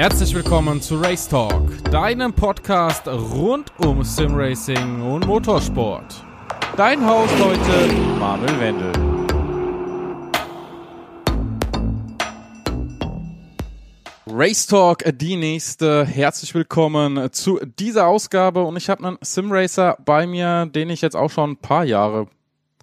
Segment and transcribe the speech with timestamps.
[0.00, 6.24] Herzlich willkommen zu Race Talk, deinem Podcast rund um Simracing und Motorsport.
[6.74, 8.92] Dein Host heute, Manuel Wendel.
[14.26, 16.06] Race Talk, die nächste.
[16.06, 21.14] Herzlich willkommen zu dieser Ausgabe und ich habe einen Simracer bei mir, den ich jetzt
[21.14, 22.26] auch schon ein paar Jahre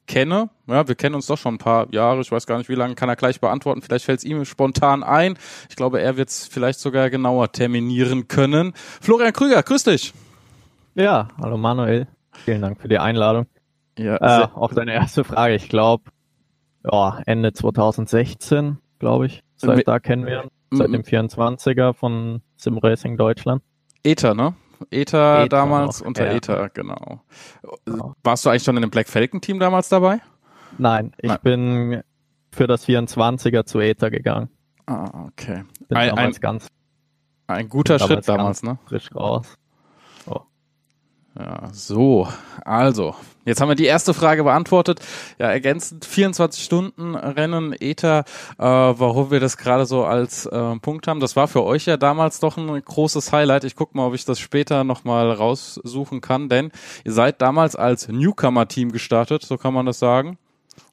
[0.07, 0.49] kenne.
[0.67, 2.21] Ja, wir kennen uns doch schon ein paar Jahre.
[2.21, 3.81] Ich weiß gar nicht, wie lange kann er gleich beantworten.
[3.81, 5.37] Vielleicht fällt es ihm spontan ein.
[5.69, 8.73] Ich glaube, er wird es vielleicht sogar genauer terminieren können.
[9.01, 10.13] Florian Krüger, grüß dich.
[10.95, 12.07] Ja, hallo Manuel.
[12.45, 13.45] Vielen Dank für die Einladung.
[13.97, 15.55] Ja, äh, auch deine erste Frage.
[15.55, 16.03] Ich glaube,
[16.83, 19.43] ja, Ende 2016, glaube ich.
[19.57, 23.63] Seit da kennen wir Seit dem 24er von Sim Racing Deutschland.
[24.03, 24.53] Ether, ne?
[24.91, 26.33] Ether, Ether damals noch, unter ja.
[26.33, 27.21] Ether, genau.
[27.85, 28.15] genau.
[28.23, 30.19] Warst du eigentlich schon in dem Black Falcon Team damals dabei?
[30.77, 31.39] Nein, ich Nein.
[31.43, 32.03] bin
[32.51, 34.49] für das 24er zu Ether gegangen.
[34.85, 35.63] Ah, okay.
[35.87, 36.67] Bin ein, damals ein, ganz
[37.47, 38.77] ein guter Schritt damals, ne?
[38.85, 39.57] Frisch raus.
[41.37, 42.27] Ja, so.
[42.65, 43.13] Also,
[43.45, 45.01] jetzt haben wir die erste Frage beantwortet.
[45.37, 48.25] Ja, ergänzend 24 Stunden Rennen Ether,
[48.57, 51.19] äh, warum wir das gerade so als äh, Punkt haben.
[51.19, 53.65] Das war für euch ja damals doch ein großes Highlight.
[53.65, 56.71] Ich guck mal, ob ich das später nochmal raussuchen kann, denn
[57.03, 60.39] ihr seid damals als Newcomer-Team gestartet, so kann man das sagen.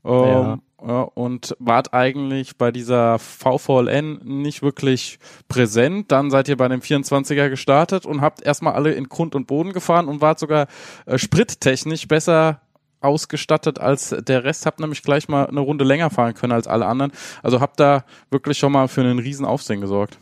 [0.04, 0.58] Ähm, ja.
[0.86, 5.18] Ja, und wart eigentlich bei dieser VVLN nicht wirklich
[5.48, 6.12] präsent.
[6.12, 9.72] Dann seid ihr bei dem 24er gestartet und habt erstmal alle in Grund und Boden
[9.72, 10.66] gefahren und wart sogar
[11.06, 12.60] äh, sprittechnisch besser
[13.00, 14.66] ausgestattet als der Rest.
[14.66, 17.12] Habt nämlich gleich mal eine Runde länger fahren können als alle anderen.
[17.42, 20.18] Also habt da wirklich schon mal für einen riesen Aufsehen gesorgt.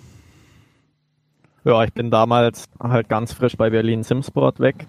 [1.65, 4.87] Ja, ich bin damals halt ganz frisch bei Berlin Simsport weg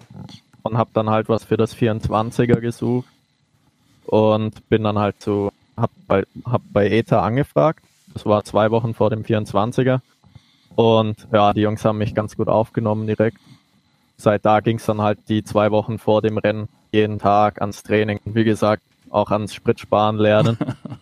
[0.61, 3.07] und hab dann halt was für das 24er gesucht
[4.05, 7.83] und bin dann halt zu hab bei, hab bei ETA angefragt.
[8.13, 10.01] Das war zwei Wochen vor dem 24er.
[10.75, 13.37] Und ja, die Jungs haben mich ganz gut aufgenommen direkt.
[14.17, 17.83] Seit da ging es dann halt die zwei Wochen vor dem Rennen jeden Tag ans
[17.83, 18.19] Training.
[18.25, 20.57] Wie gesagt, auch ans Spritsparen lernen.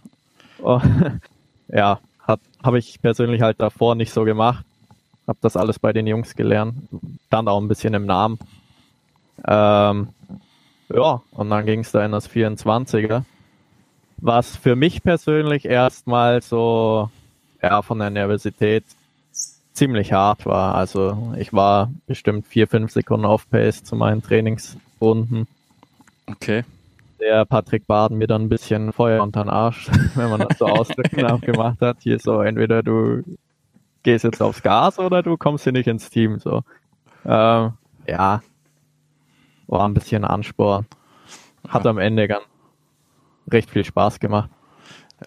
[0.62, 0.82] oh,
[1.68, 2.00] ja,
[2.64, 4.66] habe ich persönlich halt davor nicht so gemacht.
[5.28, 6.76] Hab das alles bei den Jungs gelernt.
[7.28, 8.40] Stand auch ein bisschen im Namen.
[9.46, 10.09] Ähm,
[10.94, 13.24] ja, und dann ging es da in das 24er
[14.22, 17.09] was für mich persönlich erstmal so
[17.62, 18.86] ja, von der Nervosität
[19.74, 20.76] ziemlich hart war.
[20.76, 25.48] Also ich war bestimmt vier, fünf Sekunden auf Pace zu meinen Trainingsrunden.
[26.28, 26.64] Okay.
[27.20, 30.66] Der Patrick Baden mir dann ein bisschen Feuer unter den Arsch, wenn man das so
[30.66, 31.98] ausdrücken gemacht hat.
[32.02, 33.24] Hier so, entweder du
[34.03, 36.40] gehst jetzt aufs Gas oder du kommst hier nicht ins Team.
[36.40, 36.64] So.
[37.26, 37.74] Ähm,
[38.08, 38.42] ja,
[39.68, 40.86] war ein bisschen Ansporn.
[41.68, 42.44] Hat am Ende ganz
[43.50, 44.50] recht viel Spaß gemacht.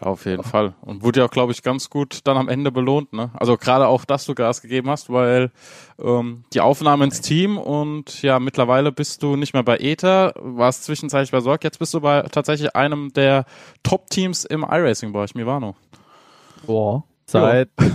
[0.01, 0.49] Ja, auf jeden ja.
[0.49, 0.75] Fall.
[0.81, 3.13] Und wurde ja auch, glaube ich, ganz gut dann am Ende belohnt.
[3.13, 3.31] Ne?
[3.35, 5.53] Also gerade auch, dass du Gas gegeben hast, weil
[6.01, 10.85] ähm, die Aufnahme ins Team und ja, mittlerweile bist du nicht mehr bei Ether, warst
[10.85, 13.45] zwischenzeitlich bei Sorg, jetzt bist du bei tatsächlich einem der
[13.85, 15.77] Top-Teams im iRacing-Bereich, Mivano.
[16.67, 17.87] Boah, seit jo.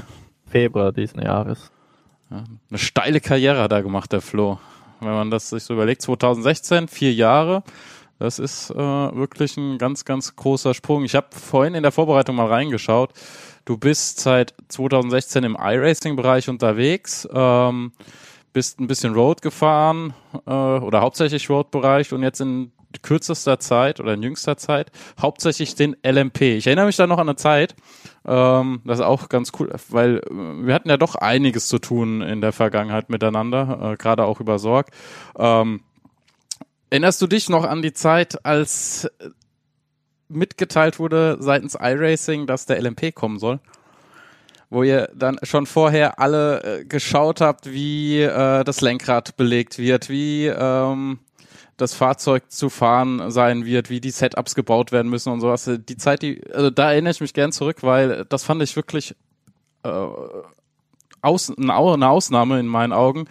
[0.50, 1.72] Februar diesen Jahres.
[2.32, 4.60] Ja, eine steile Karriere hat er gemacht, der Flo.
[5.02, 7.64] Wenn man das sich so überlegt, 2016, vier Jahre.
[8.20, 11.06] Das ist äh, wirklich ein ganz, ganz großer Sprung.
[11.06, 13.14] Ich habe vorhin in der Vorbereitung mal reingeschaut.
[13.64, 17.94] Du bist seit 2016 im iRacing-Bereich unterwegs, ähm,
[18.52, 20.14] bist ein bisschen Road gefahren
[20.46, 24.92] äh, oder hauptsächlich Road-Bereich und jetzt in kürzester Zeit oder in jüngster Zeit
[25.22, 26.42] hauptsächlich den LMP.
[26.42, 27.76] Ich erinnere mich da noch an eine Zeit,
[28.26, 32.22] ähm, das ist auch ganz cool, weil äh, wir hatten ja doch einiges zu tun
[32.22, 34.88] in der Vergangenheit miteinander, äh, gerade auch über Sorg.
[35.38, 35.82] Ähm,
[36.90, 39.30] Erinnerst du dich noch an die Zeit, als äh,
[40.28, 43.60] mitgeteilt wurde seitens iRacing, dass der LMP kommen soll?
[44.72, 50.10] Wo ihr dann schon vorher alle äh, geschaut habt, wie äh, das Lenkrad belegt wird,
[50.10, 51.20] wie ähm,
[51.78, 55.70] das Fahrzeug zu fahren sein wird, wie die Setups gebaut werden müssen und sowas.
[55.88, 59.16] Die Zeit, die, also da erinnere ich mich gern zurück, weil das fand ich wirklich
[59.84, 60.08] äh,
[61.22, 63.28] aus, eine Ausnahme in meinen Augen,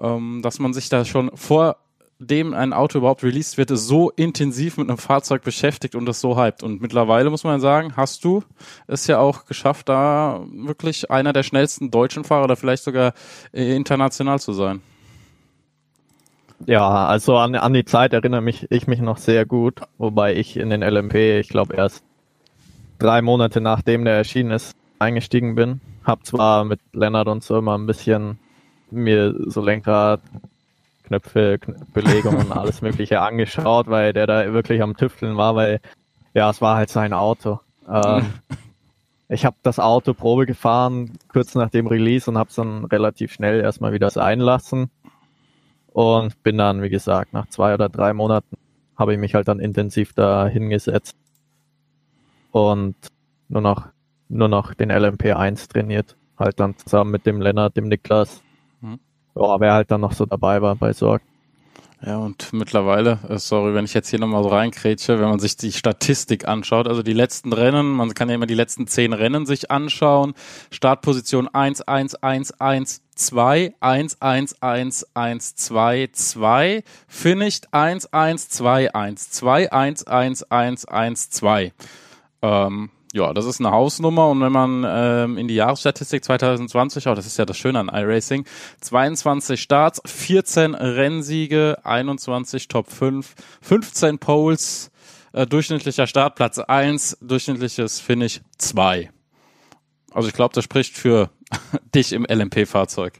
[0.00, 1.76] ähm, dass man sich da schon vor
[2.18, 6.20] dem ein Auto überhaupt released wird, ist so intensiv mit einem Fahrzeug beschäftigt und das
[6.20, 6.62] so hyped.
[6.62, 8.42] Und mittlerweile muss man sagen, hast du
[8.86, 13.12] es ja auch geschafft, da wirklich einer der schnellsten deutschen Fahrer oder vielleicht sogar
[13.52, 14.80] äh, international zu sein.
[16.64, 20.56] Ja, also an, an die Zeit erinnere mich ich mich noch sehr gut, wobei ich
[20.56, 22.02] in den LMP, ich glaube erst
[22.98, 25.80] drei Monate nachdem der erschienen ist, eingestiegen bin.
[26.02, 28.38] Hab zwar mit Lennart und so immer ein bisschen
[28.90, 30.22] mir so Lenkrad
[31.06, 31.58] Knöpfe,
[31.94, 35.80] Belegungen und alles Mögliche angeschaut, weil der da wirklich am Tüfteln war, weil
[36.34, 37.60] ja, es war halt sein Auto.
[37.88, 38.26] Ähm,
[39.28, 43.32] ich habe das Auto Probe gefahren, kurz nach dem Release und habe es dann relativ
[43.32, 44.90] schnell erstmal wieder sein lassen.
[45.92, 48.56] Und bin dann, wie gesagt, nach zwei oder drei Monaten
[48.96, 51.16] habe ich mich halt dann intensiv da hingesetzt
[52.50, 52.96] und
[53.48, 53.88] nur noch,
[54.28, 56.16] nur noch den LMP1 trainiert.
[56.38, 58.42] Halt dann zusammen mit dem Lennart, dem Niklas.
[59.36, 61.22] Ja, wer halt dann noch so dabei war bei Sorg.
[62.04, 65.56] Ja, und mittlerweile, äh, sorry, wenn ich jetzt hier nochmal so reinkrätsche, wenn man sich
[65.56, 69.46] die Statistik anschaut, also die letzten Rennen, man kann ja immer die letzten zehn Rennen
[69.46, 70.34] sich anschauen.
[70.70, 78.48] Startposition 1, 1, 1, 1, 2, 1, 1, 1, 1, 2, 2, finished 1, 1,
[78.50, 81.72] 2, 1, 2, 1, 1, 1, 1, 2.
[82.42, 87.16] Ähm, ja, das ist eine Hausnummer und wenn man ähm, in die Jahresstatistik 2020 schaut,
[87.16, 88.44] das ist ja das Schöne an iRacing,
[88.82, 94.90] 22 Starts, 14 Rennsiege, 21 Top 5, 15 Poles,
[95.32, 99.10] äh, durchschnittlicher Startplatz 1, durchschnittliches Finish 2.
[100.12, 101.30] Also ich glaube, das spricht für
[101.94, 103.14] dich im LMP-Fahrzeug.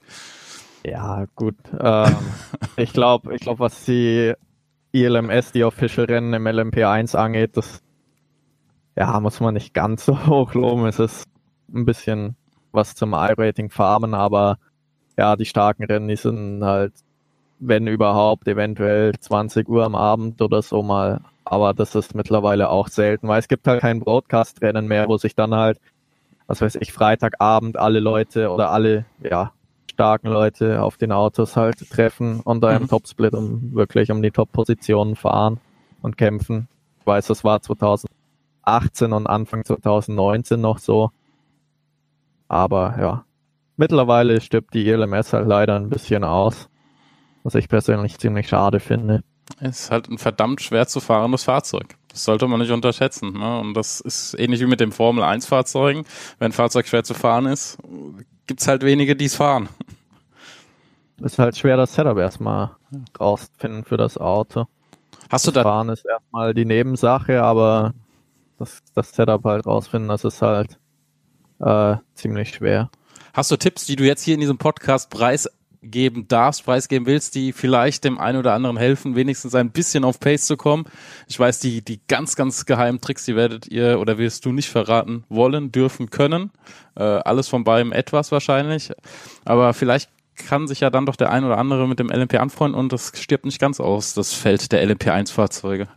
[0.85, 1.57] Ja, gut.
[1.81, 2.17] Ähm,
[2.77, 4.35] ich glaube, ich glaube, was die
[4.93, 7.83] ILMS, die Official-Rennen im LMP1 angeht, das
[8.97, 10.87] ja, muss man nicht ganz so hoch loben.
[10.87, 11.25] Es ist
[11.73, 12.37] ein bisschen
[12.73, 14.59] was zum I-Rating farmen, aber
[15.17, 16.93] ja, die starken Rennen, die sind halt,
[17.59, 21.21] wenn überhaupt, eventuell 20 Uhr am Abend oder so mal.
[21.45, 25.35] Aber das ist mittlerweile auch selten, weil es gibt halt kein Broadcast-Rennen mehr, wo sich
[25.35, 25.81] dann halt,
[26.47, 29.53] was weiß ich, Freitagabend alle Leute oder alle, ja,
[29.91, 32.89] starken Leute auf den Autos halt treffen und da im mhm.
[32.89, 35.59] Topsplit um wirklich um die Top-Positionen fahren
[36.03, 36.69] und kämpfen.
[37.01, 38.11] Ich weiß, das war 2000
[38.67, 41.11] 2018 und Anfang 2019 noch so.
[42.49, 43.25] Aber ja,
[43.77, 46.69] mittlerweile stirbt die ELMS halt leider ein bisschen aus,
[47.43, 49.23] was ich persönlich ziemlich schade finde.
[49.61, 51.97] Es ist halt ein verdammt schwer zu fahrendes Fahrzeug.
[52.09, 53.33] Das sollte man nicht unterschätzen.
[53.33, 53.61] Ne?
[53.61, 56.05] Und das ist ähnlich wie mit den Formel 1 Fahrzeugen.
[56.39, 57.79] Wenn ein Fahrzeug schwer zu fahren ist,
[58.47, 59.69] gibt es halt wenige, die es fahren.
[61.19, 62.71] Ist halt schwer, das Setup erstmal
[63.19, 64.67] rauszufinden für das Auto.
[65.31, 67.95] Hast das du da Fahren ist erstmal die Nebensache, aber
[68.58, 70.79] das, das Setup halt rausfinden, das ist halt
[71.61, 72.91] äh, ziemlich schwer.
[73.32, 77.53] Hast du Tipps, die du jetzt hier in diesem Podcast preisgeben darfst, preisgeben willst, die
[77.53, 80.85] vielleicht dem einen oder anderen helfen, wenigstens ein bisschen auf Pace zu kommen?
[81.26, 84.70] Ich weiß, die, die ganz, ganz geheimen Tricks, die werdet ihr oder wirst du nicht
[84.70, 86.50] verraten wollen, dürfen, können.
[86.97, 88.93] Äh, alles von beidem etwas wahrscheinlich.
[89.44, 92.79] Aber vielleicht kann sich ja dann doch der ein oder andere mit dem LMP anfreunden
[92.79, 95.88] und das stirbt nicht ganz aus, das Feld der LMP1-Fahrzeuge.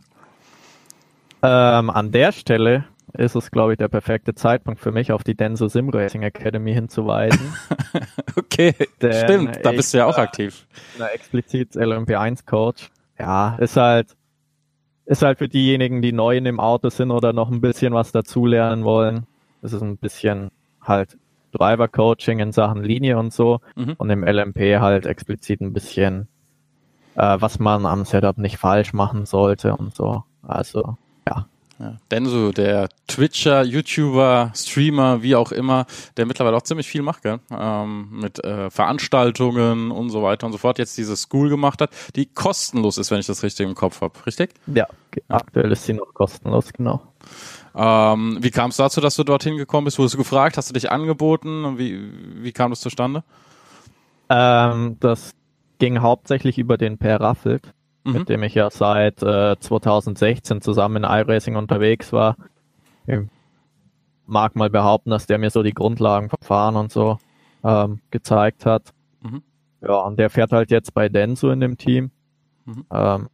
[1.42, 2.84] Ähm, an der Stelle
[3.14, 6.72] ist es, glaube ich, der perfekte Zeitpunkt für mich, auf die Denso Sim Racing Academy
[6.72, 7.52] hinzuweisen.
[8.36, 10.66] okay, Denn stimmt, da bist du ja auch aktiv.
[10.98, 12.90] Na, explizit LMP1 Coach.
[13.18, 14.16] Ja, ist halt,
[15.06, 18.12] ist halt für diejenigen, die neu in dem Auto sind oder noch ein bisschen was
[18.12, 19.26] dazulernen wollen.
[19.62, 20.50] Das ist ein bisschen
[20.80, 21.18] halt
[21.52, 23.60] Driver Coaching in Sachen Linie und so.
[23.74, 23.94] Mhm.
[23.98, 26.28] Und im LMP halt explizit ein bisschen,
[27.16, 30.22] äh, was man am Setup nicht falsch machen sollte und so.
[30.42, 30.96] Also
[31.30, 31.46] ja.
[31.80, 35.86] Ja, Denso, der Twitcher, YouTuber, Streamer, wie auch immer,
[36.18, 37.40] der mittlerweile auch ziemlich viel macht, gell?
[37.50, 41.88] Ähm, mit äh, Veranstaltungen und so weiter und so fort, jetzt diese School gemacht hat,
[42.16, 44.50] die kostenlos ist, wenn ich das richtig im Kopf habe, richtig?
[44.66, 44.86] Ja,
[45.28, 47.00] aktuell ist sie noch kostenlos, genau.
[47.74, 49.98] Ähm, wie kam es dazu, dass du dorthin gekommen bist?
[49.98, 50.58] Wurdest du gefragt?
[50.58, 51.78] Hast du dich angeboten?
[51.78, 51.98] Wie,
[52.42, 53.24] wie kam das zustande?
[54.28, 55.30] Ähm, das
[55.78, 57.72] ging hauptsächlich über den Per Raffelt
[58.04, 58.12] mhm.
[58.12, 62.36] mit dem ich ja seit äh, 2016 zusammen in iRacing unterwegs war.
[63.06, 63.18] Ich
[64.26, 67.18] mag mal behaupten, dass der mir so die Grundlagen vom Fahren und so
[67.64, 68.92] ähm, gezeigt hat.
[69.22, 69.42] Mhm.
[69.82, 72.10] Ja, und der fährt halt jetzt bei Denso in dem Team.
[72.64, 72.84] Mhm.
[72.90, 73.28] Ähm,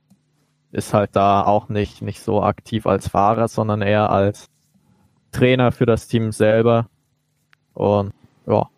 [0.72, 4.48] ist halt da auch nicht, nicht so aktiv als Fahrer, sondern eher als
[5.32, 6.88] Trainer für das Team selber.
[7.74, 8.12] Und
[8.46, 8.68] ja,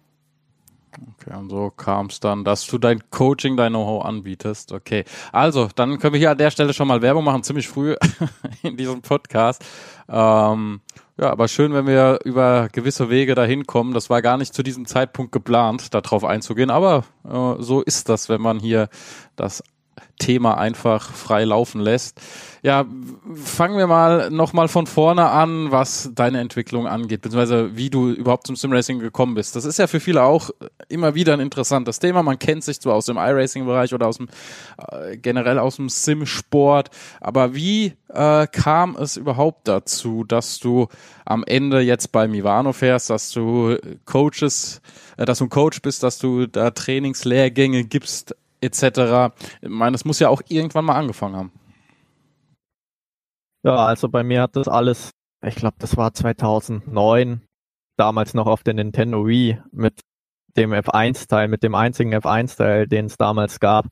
[1.21, 4.73] Okay, und so kam es dann, dass du dein Coaching, dein Know-how anbietest.
[4.73, 7.95] Okay, also dann können wir hier an der Stelle schon mal Werbung machen, ziemlich früh
[8.63, 9.65] in diesem Podcast.
[10.09, 10.81] Ähm,
[11.17, 13.93] ja, aber schön, wenn wir über gewisse Wege dahin kommen.
[13.93, 18.29] Das war gar nicht zu diesem Zeitpunkt geplant, darauf einzugehen, aber äh, so ist das,
[18.29, 18.89] wenn man hier
[19.37, 19.63] das
[20.19, 22.21] Thema einfach frei laufen lässt.
[22.63, 22.85] Ja,
[23.35, 28.47] fangen wir mal nochmal von vorne an, was deine Entwicklung angeht, beziehungsweise wie du überhaupt
[28.47, 29.55] zum Simracing gekommen bist.
[29.55, 30.51] Das ist ja für viele auch
[30.89, 32.23] immer wieder ein interessantes Thema.
[32.23, 34.29] Man kennt sich zwar aus dem iRacing-Bereich oder aus dem
[34.91, 36.91] äh, generell aus dem Sim-Sport,
[37.21, 40.89] aber wie äh, kam es überhaupt dazu, dass du
[41.25, 44.81] am Ende jetzt bei Mivano fährst, dass du Coaches,
[45.17, 49.35] äh, dass du ein Coach bist, dass du da Trainingslehrgänge gibst etc.
[49.61, 51.53] Ich meine, das muss ja auch irgendwann mal angefangen haben.
[53.65, 55.11] Ja, also bei mir hat das alles,
[55.45, 57.43] ich glaube, das war 2009,
[57.97, 60.01] damals noch auf der Nintendo Wii mit
[60.57, 63.87] dem F1-Teil, mit dem einzigen F1-Teil, den es damals gab,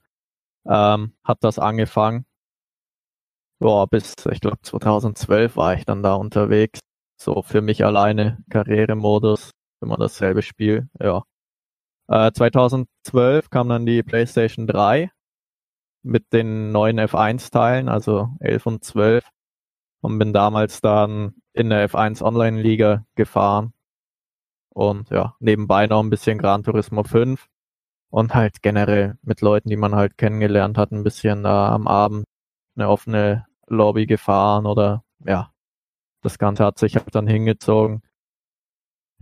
[0.66, 2.26] ähm, hat das angefangen.
[3.58, 6.80] Boah, bis, ich glaube, 2012 war ich dann da unterwegs.
[7.18, 11.25] So für mich alleine, Karrieremodus, immer dasselbe Spiel, ja.
[12.09, 15.11] Äh, 2012 kam dann die PlayStation 3
[16.03, 19.29] mit den neuen F1-Teilen, also 11 und 12
[20.01, 23.73] und bin damals dann in der F1 Online-Liga gefahren
[24.71, 27.49] und ja, nebenbei noch ein bisschen Gran Turismo 5
[28.11, 32.25] und halt generell mit Leuten, die man halt kennengelernt hat, ein bisschen da am Abend
[32.77, 35.51] eine offene Lobby gefahren oder ja,
[36.23, 38.03] das Ganze hat sich halt dann hingezogen.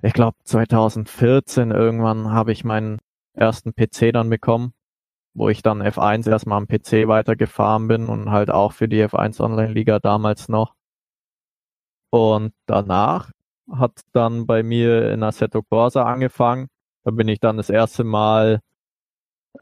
[0.04, 2.98] Ich glaube 2014 irgendwann habe ich meinen
[3.32, 4.74] ersten PC dann bekommen,
[5.32, 9.40] wo ich dann F1 erstmal am PC weitergefahren bin und halt auch für die F1
[9.40, 10.74] Online Liga damals noch.
[12.10, 13.30] Und danach
[13.72, 16.68] hat dann bei mir in Assetto Corsa angefangen.
[17.04, 18.60] Da bin ich dann das erste Mal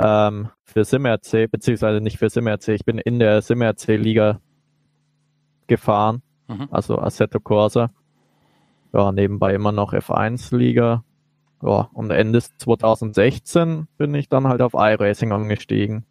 [0.00, 4.40] ähm, für SimRC, beziehungsweise nicht für SimRC, ich bin in der SimRC-Liga
[5.68, 6.66] gefahren, mhm.
[6.72, 7.92] also Assetto Corsa.
[8.92, 11.04] Ja, nebenbei immer noch F1-Liga.
[11.62, 16.04] Ja, und Ende 2016 bin ich dann halt auf iRacing umgestiegen.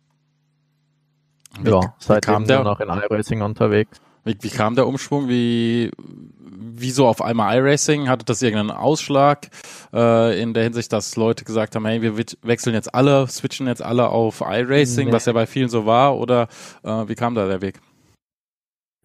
[1.61, 3.99] Wie, ja, seitdem nur noch in iRacing unterwegs.
[4.23, 5.27] Wie, wie kam der Umschwung?
[5.27, 5.91] Wie,
[6.37, 8.07] wieso auf einmal iRacing?
[8.07, 9.49] Hatte das irgendeinen Ausschlag
[9.93, 13.83] äh, in der Hinsicht, dass Leute gesagt haben, hey, wir wechseln jetzt alle, switchen jetzt
[13.83, 15.13] alle auf iRacing, nee.
[15.13, 16.17] was ja bei vielen so war?
[16.17, 16.47] Oder
[16.83, 17.81] äh, wie kam da der Weg?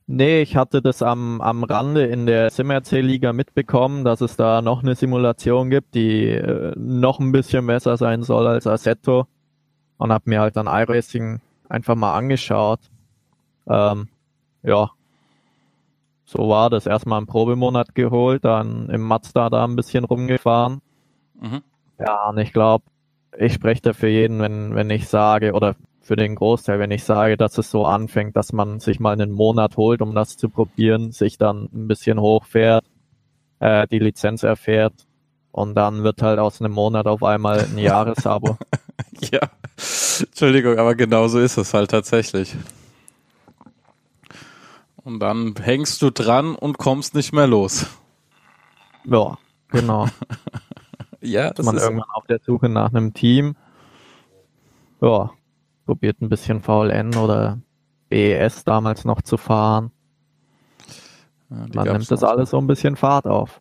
[0.08, 4.82] Nee, ich hatte das am, am Rande in der SimRC-Liga mitbekommen, dass es da noch
[4.82, 9.26] eine Simulation gibt, die äh, noch ein bisschen besser sein soll als Assetto.
[9.98, 12.80] Und habe mir halt dann iRacing einfach mal angeschaut.
[13.68, 14.08] Ähm,
[14.62, 14.90] ja,
[16.24, 16.86] so war das.
[16.86, 20.82] Erstmal einen Probemonat geholt, dann im Mazda da ein bisschen rumgefahren.
[21.40, 21.62] Mhm.
[21.98, 22.84] Ja, und ich glaube,
[23.38, 25.74] ich spreche da für jeden, wenn, wenn ich sage, oder
[26.06, 29.32] für den Großteil, wenn ich sage, dass es so anfängt, dass man sich mal einen
[29.32, 32.84] Monat holt, um das zu probieren, sich dann ein bisschen hochfährt,
[33.58, 34.94] äh, die Lizenz erfährt
[35.50, 38.56] und dann wird halt aus einem Monat auf einmal ein Jahresabo.
[39.20, 39.40] ja,
[40.20, 42.54] Entschuldigung, aber genau so ist es halt tatsächlich.
[45.02, 47.86] Und dann hängst du dran und kommst nicht mehr los.
[49.04, 50.06] Ja, genau.
[51.20, 53.56] ja, das man ist irgendwann auf der Suche nach einem Team.
[55.00, 55.32] Ja,
[55.86, 57.58] probiert ein bisschen VLN oder
[58.08, 59.90] BES damals noch zu fahren.
[61.48, 63.60] Ja, man nimmt das alles so ein bisschen Fahrt auf.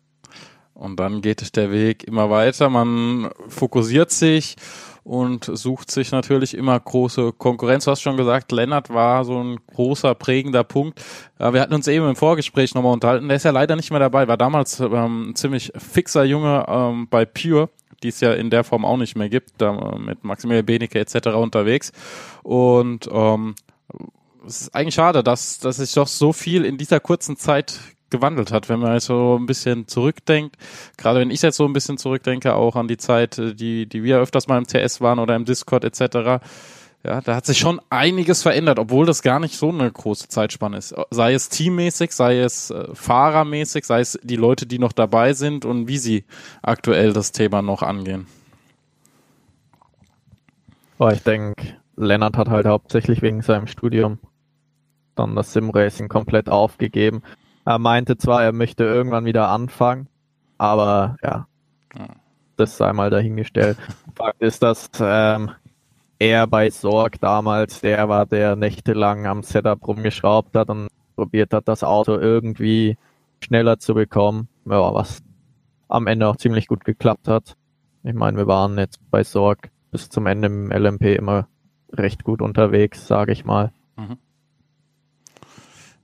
[0.74, 2.68] Und dann geht der Weg immer weiter.
[2.68, 4.56] Man fokussiert sich
[5.04, 7.84] und sucht sich natürlich immer große Konkurrenz.
[7.84, 11.00] Du hast schon gesagt, Lennart war so ein großer, prägender Punkt.
[11.38, 13.28] Wir hatten uns eben im Vorgespräch nochmal unterhalten.
[13.28, 17.06] Der ist ja leider nicht mehr dabei, war damals ähm, ein ziemlich fixer Junge ähm,
[17.08, 17.70] bei Pure
[18.02, 20.98] die es ja in der Form auch nicht mehr gibt, da äh, mit Maximilian Benecke
[20.98, 21.28] etc.
[21.28, 21.92] unterwegs.
[22.42, 23.54] Und ähm,
[24.46, 28.52] es ist eigentlich schade, dass, dass sich doch so viel in dieser kurzen Zeit gewandelt
[28.52, 30.56] hat, wenn man so ein bisschen zurückdenkt.
[30.96, 34.02] Gerade wenn ich jetzt so ein bisschen zurückdenke, auch an die Zeit, äh, die, die
[34.02, 36.44] wir öfters mal im TS waren oder im Discord etc.
[37.06, 40.78] Ja, da hat sich schon einiges verändert, obwohl das gar nicht so eine große Zeitspanne
[40.78, 40.92] ist.
[41.10, 45.64] Sei es teammäßig, sei es äh, fahrermäßig, sei es die Leute, die noch dabei sind
[45.64, 46.24] und wie sie
[46.62, 48.26] aktuell das Thema noch angehen.
[50.98, 54.18] Oh, ich denke, Lennart hat halt hauptsächlich wegen seinem Studium
[55.14, 57.22] dann das Simracing komplett aufgegeben.
[57.64, 60.08] Er meinte zwar, er möchte irgendwann wieder anfangen,
[60.58, 61.46] aber ja,
[62.56, 63.78] das sei mal dahingestellt.
[64.16, 65.52] Fakt ist, dass ähm,
[66.18, 71.68] er bei Sorg damals der war, der nächtelang am Setup rumgeschraubt hat und probiert hat,
[71.68, 72.96] das Auto irgendwie
[73.42, 74.48] schneller zu bekommen.
[74.64, 75.22] Ja, was
[75.88, 77.56] am Ende auch ziemlich gut geklappt hat.
[78.02, 81.48] Ich meine, wir waren jetzt bei Sorg bis zum Ende im LMP immer
[81.92, 83.72] recht gut unterwegs, sage ich mal.
[83.96, 84.18] Mhm.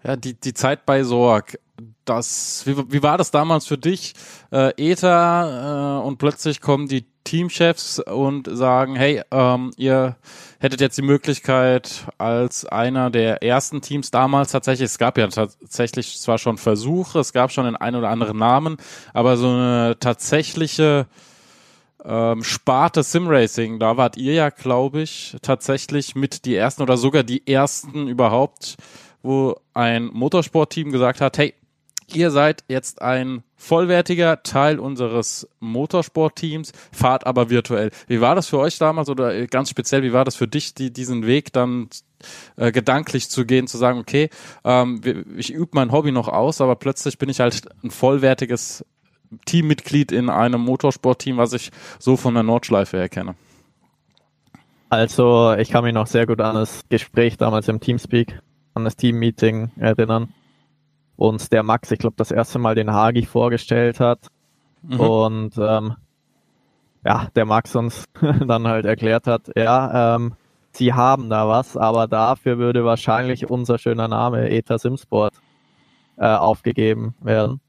[0.04, 1.58] Ja, die, die Zeit bei Sorg,
[2.04, 4.14] das, wie, wie war das damals für dich?
[4.50, 10.16] Äh, ETA äh, und plötzlich kommen die Teamchefs und sagen, hey, ähm, ihr
[10.58, 16.18] hättet jetzt die Möglichkeit als einer der ersten Teams damals tatsächlich, es gab ja tatsächlich
[16.20, 18.76] zwar schon Versuche, es gab schon den einen oder anderen Namen,
[19.12, 21.06] aber so eine tatsächliche
[22.04, 27.22] ähm, Sparte Simracing, da wart ihr ja, glaube ich, tatsächlich mit die ersten oder sogar
[27.22, 28.76] die ersten überhaupt,
[29.22, 31.54] wo ein Motorsportteam gesagt hat, hey,
[32.12, 37.90] ihr seid jetzt ein vollwertiger Teil unseres Motorsportteams, fahrt aber virtuell.
[38.08, 40.92] Wie war das für euch damals oder ganz speziell, wie war das für dich, die,
[40.92, 41.88] diesen Weg dann
[42.56, 44.30] äh, gedanklich zu gehen, zu sagen, okay,
[44.64, 45.00] ähm,
[45.36, 48.84] ich übe mein Hobby noch aus, aber plötzlich bin ich halt ein vollwertiges
[49.46, 53.34] Teammitglied in einem Motorsportteam, was ich so von der Nordschleife her kenne?
[54.90, 58.40] Also, ich kann mich noch sehr gut an das Gespräch damals im Teamspeak,
[58.74, 60.32] an das Teammeeting erinnern.
[61.16, 64.28] Und der Max, ich glaube, das erste Mal den Hagi vorgestellt hat.
[64.82, 65.00] Mhm.
[65.00, 65.94] Und ähm,
[67.04, 68.04] ja, der Max uns
[68.46, 70.34] dann halt erklärt hat, ja, ähm,
[70.72, 75.34] sie haben da was, aber dafür würde wahrscheinlich unser schöner Name ETA Simsport
[76.16, 77.60] äh, aufgegeben werden.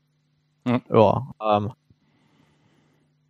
[0.66, 0.82] Mhm.
[0.90, 1.74] Ja, ähm,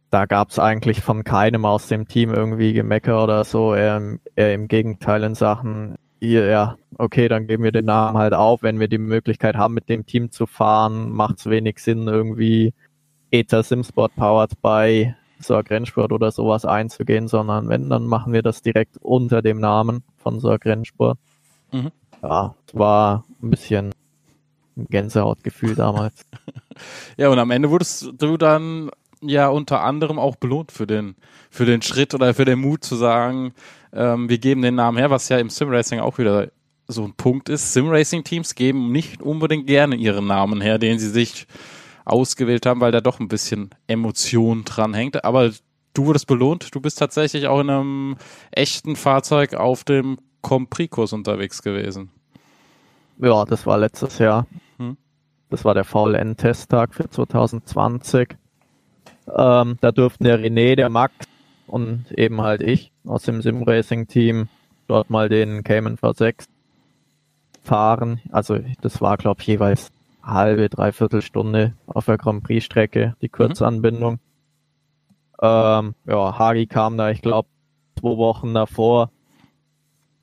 [0.10, 3.74] da gab es eigentlich von keinem aus dem Team irgendwie Gemecker oder so.
[3.74, 5.96] Eher, eher im Gegenteil in Sachen,
[6.32, 8.64] ja, okay, dann geben wir den Namen halt auf.
[8.64, 12.74] Wenn wir die Möglichkeit haben, mit dem Team zu fahren, macht es wenig Sinn, irgendwie
[13.32, 18.62] ETA Simsport powered by Sorg Rennsport oder sowas einzugehen, sondern wenn, dann machen wir das
[18.62, 21.18] direkt unter dem Namen von Sorg Rennsport.
[21.72, 21.92] Mhm.
[22.22, 23.92] Ja, es war ein bisschen
[24.78, 26.26] ein Gänsehautgefühl damals.
[27.18, 28.90] ja, und am Ende wurdest du dann
[29.22, 31.16] ja unter anderem auch belohnt für den,
[31.50, 33.54] für den Schritt oder für den Mut zu sagen,
[33.94, 36.50] ähm, wir geben den Namen her, was ja im Simracing auch wieder
[36.88, 37.74] so ein Punkt ist.
[37.74, 41.48] Simracing-Teams geben nicht unbedingt gerne ihren Namen her, den sie sich
[42.06, 45.24] ausgewählt haben, weil da doch ein bisschen Emotion dran hängt.
[45.24, 45.52] Aber
[45.94, 46.74] du wurdest belohnt.
[46.76, 48.16] Du bist tatsächlich auch in einem
[48.52, 52.10] echten Fahrzeug auf dem Comprikurs unterwegs gewesen.
[53.20, 54.48] Ja, das war letztes Jahr.
[54.78, 54.98] Hm.
[55.50, 58.36] Das war der VLN-Testtag für 2020.
[59.34, 61.14] Ähm, da durften der René, der Max
[61.68, 64.48] und eben halt ich aus dem Sim-Racing-Team
[64.88, 66.46] dort mal den Cayman V6
[67.64, 68.22] fahren.
[68.32, 69.92] Also das war, glaube ich, jeweils
[70.22, 74.14] halbe, dreiviertel Stunde auf der Grand Prix-Strecke, die Kurzanbindung.
[74.14, 74.20] Mhm.
[75.42, 77.50] Ähm, ja, Hagi kam da, ich glaube,
[78.00, 79.12] zwei Wochen davor,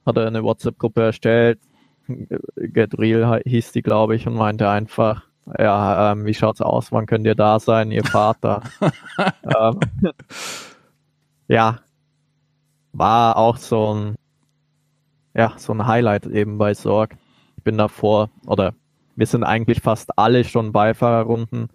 [0.06, 1.59] hat er eine WhatsApp-Gruppe erstellt.
[2.56, 5.25] Get Real hieß die, glaube ich, und meinte einfach,
[5.59, 6.90] ja, ähm, wie schaut's aus?
[6.92, 8.62] Wann könnt ihr da sein, ihr Vater?
[9.44, 9.80] ähm,
[11.50, 11.80] ja,
[12.93, 14.15] war auch so ein,
[15.34, 17.17] ja, so ein Highlight eben bei Sorg.
[17.56, 18.73] Ich bin davor, oder
[19.17, 21.69] wir sind eigentlich fast alle schon Beifahrerrunden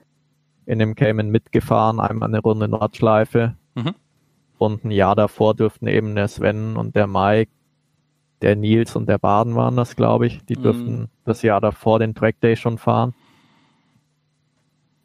[0.65, 3.55] in dem Cayman mitgefahren, einmal eine Runde Nordschleife.
[3.75, 3.95] Mhm.
[4.57, 7.51] Und ein Jahr davor durften eben der Sven und der Mike,
[8.41, 10.43] der Nils und der Baden waren das, glaube ich.
[10.45, 11.07] Die durften mhm.
[11.25, 13.13] das Jahr davor den Track Day schon fahren.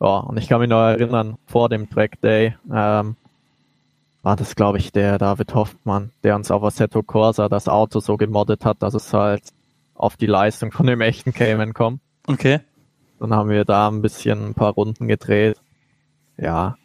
[0.00, 3.16] Ja, und ich kann mich noch erinnern, vor dem Track Day ähm,
[4.22, 8.16] war das, glaube ich, der David Hoffmann, der uns auf Assetto Corsa das Auto so
[8.16, 9.42] gemoddet hat, dass es halt
[9.94, 12.00] auf die Leistung von dem echten Cayman kommt.
[12.26, 12.61] Okay.
[13.18, 15.59] Dann haben wir da ein bisschen ein paar Runden gedreht.
[16.37, 16.76] Ja,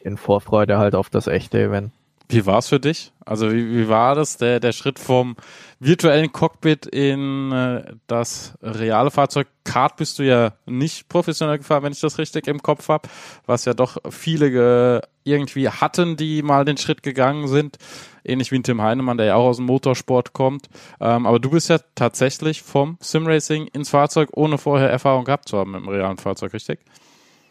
[0.00, 1.92] in Vorfreude halt auf das echte Event.
[2.30, 3.12] Wie war es für dich?
[3.24, 5.36] Also wie, wie war das, der, der Schritt vom
[5.78, 9.48] virtuellen Cockpit in äh, das reale Fahrzeug?
[9.64, 13.08] Kart bist du ja nicht professionell gefahren, wenn ich das richtig im Kopf habe,
[13.46, 17.78] was ja doch viele irgendwie hatten, die mal den Schritt gegangen sind.
[18.24, 20.68] Ähnlich wie ein Tim Heinemann, der ja auch aus dem Motorsport kommt.
[21.00, 25.58] Ähm, aber du bist ja tatsächlich vom Simracing ins Fahrzeug, ohne vorher Erfahrung gehabt zu
[25.58, 26.80] haben im realen Fahrzeug, richtig?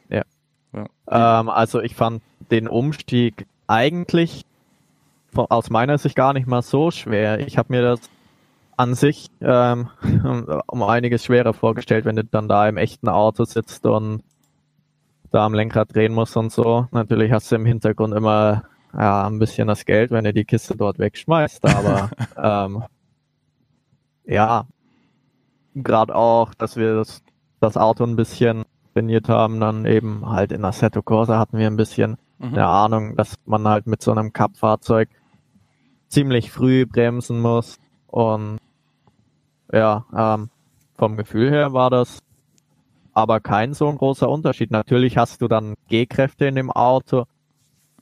[0.10, 0.24] Ja.
[0.74, 1.40] ja.
[1.42, 4.46] Ähm, also ich fand den Umstieg eigentlich
[5.36, 7.40] aus meiner Sicht gar nicht mal so schwer.
[7.40, 8.00] Ich habe mir das
[8.78, 9.90] an sich ähm,
[10.68, 14.24] um einiges schwerer vorgestellt, wenn du dann da im echten Auto sitzt und
[15.32, 16.88] da am Lenkrad drehen musst und so.
[16.92, 18.64] Natürlich hast du im Hintergrund immer
[18.94, 22.84] ja, ein bisschen das Geld, wenn du die Kiste dort wegschmeißt, aber ähm,
[24.26, 24.66] ja,
[25.76, 27.22] gerade auch, dass wir das,
[27.60, 31.78] das Auto ein bisschen trainiert haben, dann eben halt in Assetto Corsa hatten wir ein
[31.78, 32.54] bisschen mhm.
[32.54, 35.10] eine Ahnung, dass man halt mit so einem Cup-Fahrzeug
[36.10, 37.78] ziemlich früh bremsen muss.
[38.08, 38.58] Und
[39.72, 40.50] ja, ähm,
[40.98, 42.20] vom Gefühl her war das
[43.14, 44.72] aber kein so ein großer Unterschied.
[44.72, 47.26] Natürlich hast du dann G-Kräfte in dem Auto,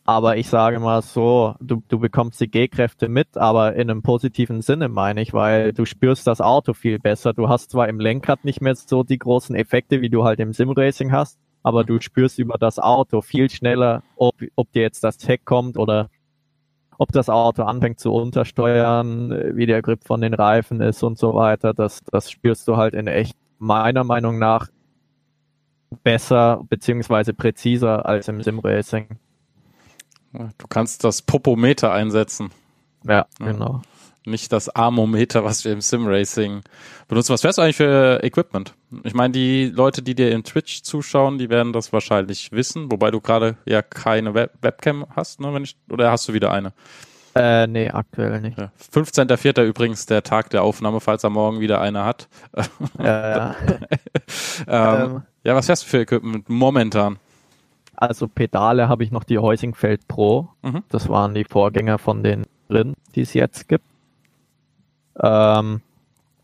[0.05, 4.61] aber ich sage mal so, du, du bekommst die G-Kräfte mit, aber in einem positiven
[4.61, 7.33] Sinne meine ich, weil du spürst das Auto viel besser.
[7.33, 10.53] Du hast zwar im Lenkrad nicht mehr so die großen Effekte, wie du halt im
[10.53, 15.27] Simracing hast, aber du spürst über das Auto viel schneller, ob, ob dir jetzt das
[15.27, 16.09] Heck kommt oder
[16.97, 21.33] ob das Auto anfängt zu untersteuern, wie der Grip von den Reifen ist und so
[21.33, 24.67] weiter, das, das spürst du halt in echt meiner Meinung nach
[26.03, 29.07] besser beziehungsweise präziser als im Simracing.
[30.33, 32.51] Du kannst das Popometer einsetzen.
[33.03, 33.81] Ja, genau.
[34.25, 36.61] Nicht das Armometer, was wir im Simracing
[37.07, 37.33] benutzen.
[37.33, 38.73] Was fährst du eigentlich für Equipment?
[39.03, 43.11] Ich meine, die Leute, die dir in Twitch zuschauen, die werden das wahrscheinlich wissen, wobei
[43.11, 45.53] du gerade ja keine Web Webcam hast, ne?
[45.53, 46.73] Wenn ich, oder hast du wieder eine?
[47.35, 48.57] Äh, nee, aktuell nicht.
[48.57, 48.71] Ja.
[48.93, 49.63] 15.04.
[49.63, 52.27] übrigens der Tag der Aufnahme, falls er morgen wieder eine hat.
[52.99, 53.55] Ja, ja.
[54.67, 55.21] ähm, ähm.
[55.43, 57.19] Ja, was fährst du für Equipment momentan?
[57.97, 60.49] also Pedale habe ich noch die Heusingfeld Pro.
[60.61, 60.83] Mhm.
[60.89, 63.83] Das waren die Vorgänger von den drin, die es jetzt gibt.
[65.19, 65.81] Ähm,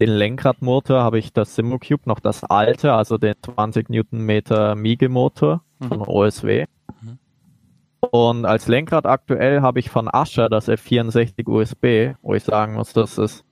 [0.05, 5.87] den Lenkradmotor habe ich das Simocube, noch das alte, also den 20 Newtonmeter Miege-Motor mhm.
[5.87, 6.65] von OSW.
[7.01, 7.19] Mhm.
[8.11, 12.91] Und als Lenkrad aktuell habe ich von Ascher das F64 USB, wo ich sagen muss,
[12.91, 13.45] das ist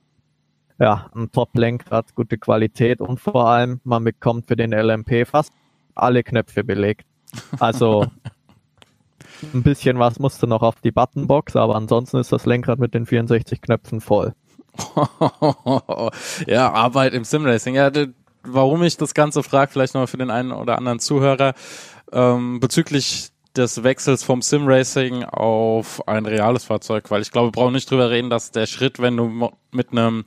[0.78, 5.54] ja ein Top-Lenkrad, gute Qualität und vor allem, man bekommt für den LMP fast
[5.94, 7.06] alle Knöpfe belegt.
[7.60, 8.08] Also
[9.54, 13.06] ein bisschen was musste noch auf die Buttonbox, aber ansonsten ist das Lenkrad mit den
[13.06, 14.34] 64 Knöpfen voll.
[16.46, 17.74] ja, Arbeit im Simracing.
[17.74, 17.90] Ja,
[18.42, 21.54] warum ich das Ganze frage, vielleicht noch für den einen oder anderen Zuhörer,
[22.12, 27.74] ähm, bezüglich des Wechsels vom Simracing auf ein reales Fahrzeug, weil ich glaube, wir brauchen
[27.74, 30.24] nicht drüber reden, dass der Schritt, wenn du mit einem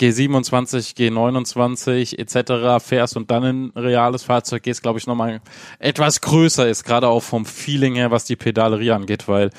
[0.00, 2.84] G27, G29 etc.
[2.84, 5.40] fährst und dann in ein reales Fahrzeug gehst, glaube ich, nochmal
[5.80, 9.50] etwas größer ist, gerade auch vom Feeling her, was die Pedalerie angeht, weil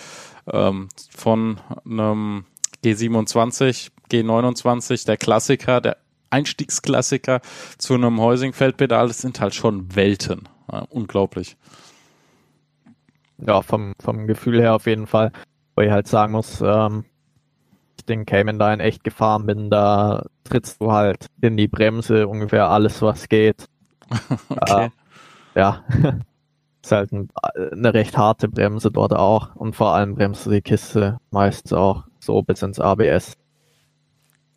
[0.52, 2.45] ähm, von einem
[2.84, 5.98] G27, G29, der Klassiker, der
[6.30, 7.41] Einstiegsklassiker
[7.78, 10.48] zu einem Heusing-Feldpedal, das sind halt schon Welten.
[10.72, 11.58] Ja, unglaublich.
[13.38, 15.32] Ja, vom, vom Gefühl her auf jeden Fall.
[15.76, 17.06] Wo ich halt sagen muss, ähm,
[17.98, 22.28] ich den Cayman da in echt gefahren bin, da trittst du halt in die Bremse
[22.28, 23.65] ungefähr alles, was geht.
[24.50, 24.86] okay.
[24.86, 24.89] Äh,
[25.56, 25.84] ja,
[26.84, 27.30] ist halt ein,
[27.72, 32.06] eine recht harte Bremse dort auch und vor allem bremst du die Kiste meist auch
[32.19, 33.34] so bis ins ABS.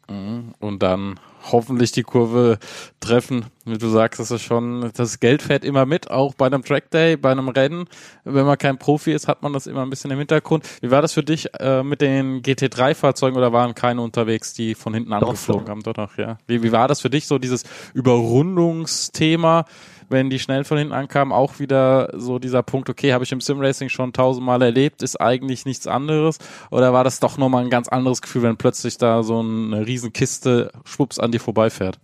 [0.09, 1.19] Und dann
[1.51, 2.59] hoffentlich die Kurve
[3.01, 3.47] treffen.
[3.65, 7.17] Wie du sagst, das ist schon, das Geld fährt immer mit, auch bei einem Trackday,
[7.17, 7.87] bei einem Rennen.
[8.25, 10.69] Wenn man kein Profi ist, hat man das immer ein bisschen im Hintergrund.
[10.81, 14.95] Wie war das für dich äh, mit den GT3-Fahrzeugen oder waren keine unterwegs, die von
[14.95, 15.83] hinten angeflogen haben?
[15.83, 16.39] Doch, doch, ja.
[16.47, 19.65] Wie, wie war das für dich, so dieses Überrundungsthema?
[20.13, 23.41] Wenn die schnell von hinten ankamen, auch wieder so dieser Punkt, okay, habe ich im
[23.41, 26.39] Simracing schon tausendmal erlebt, ist eigentlich nichts anderes?
[26.71, 30.71] Oder war das doch nochmal ein ganz anderes Gefühl, wenn plötzlich da so eine Riesenkiste
[30.85, 31.99] schwupps an dir vorbeifährt?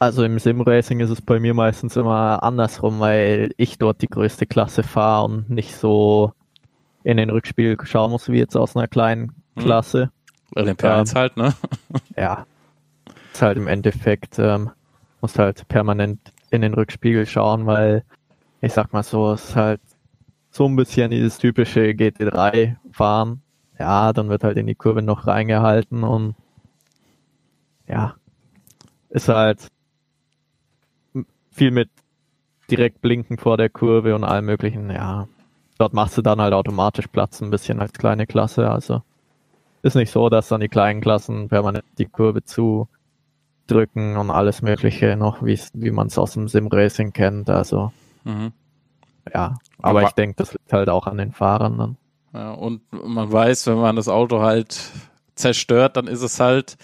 [0.00, 4.46] Also im Simracing ist es bei mir meistens immer andersrum, weil ich dort die größte
[4.46, 6.32] Klasse fahre und nicht so
[7.04, 9.64] in den Rückspiegel schauen muss, wie jetzt aus einer kleinen hm.
[9.64, 10.10] Klasse.
[10.54, 10.68] Hm.
[10.68, 11.54] LMP1 ähm, halt, ne?
[12.16, 12.46] ja.
[13.32, 14.70] Ist halt im Endeffekt, ähm,
[15.20, 18.04] muss halt permanent in den Rückspiegel schauen, weil
[18.60, 19.80] ich sag mal so, es ist halt
[20.50, 23.42] so ein bisschen dieses typische GT3 fahren.
[23.78, 26.36] Ja, dann wird halt in die Kurve noch reingehalten und
[27.88, 28.14] ja,
[29.10, 29.68] ist halt
[31.50, 31.90] viel mit
[32.70, 35.28] direkt blinken vor der Kurve und allem möglichen, ja.
[35.76, 39.02] Dort machst du dann halt automatisch Platz ein bisschen als kleine Klasse, also
[39.82, 42.88] ist nicht so, dass dann die kleinen Klassen permanent die Kurve zu
[43.66, 47.50] drücken und alles Mögliche noch, wie wie man es aus dem Sim-Racing kennt.
[47.50, 47.92] Also
[48.24, 48.52] mhm.
[49.32, 51.96] ja, aber, aber, ich denke, das liegt halt auch an den Fahrern dann.
[52.32, 54.90] Ja, und man weiß, wenn man das Auto halt
[55.36, 56.76] zerstört, dann ist es halt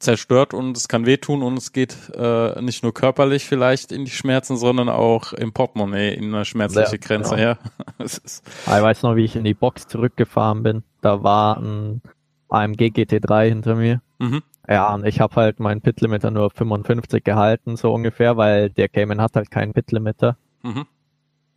[0.00, 4.10] zerstört und es kann wehtun und es geht äh, nicht nur körperlich vielleicht in die
[4.10, 7.36] Schmerzen, sondern auch im Portemonnaie in eine schmerzliche ja, Grenze.
[7.36, 7.48] Genau.
[7.48, 7.58] Ja.
[7.98, 10.82] ich weiß noch, wie ich in die Box zurückgefahren bin.
[11.02, 12.00] Da war ein
[12.48, 14.00] AMG GT3 hinter mir.
[14.18, 14.42] Mhm.
[14.68, 19.20] Ja, und ich habe halt meinen Pitlimiter nur 55 gehalten, so ungefähr, weil der Cayman
[19.20, 20.36] hat halt keinen Pitlimiter.
[20.62, 20.86] Mhm.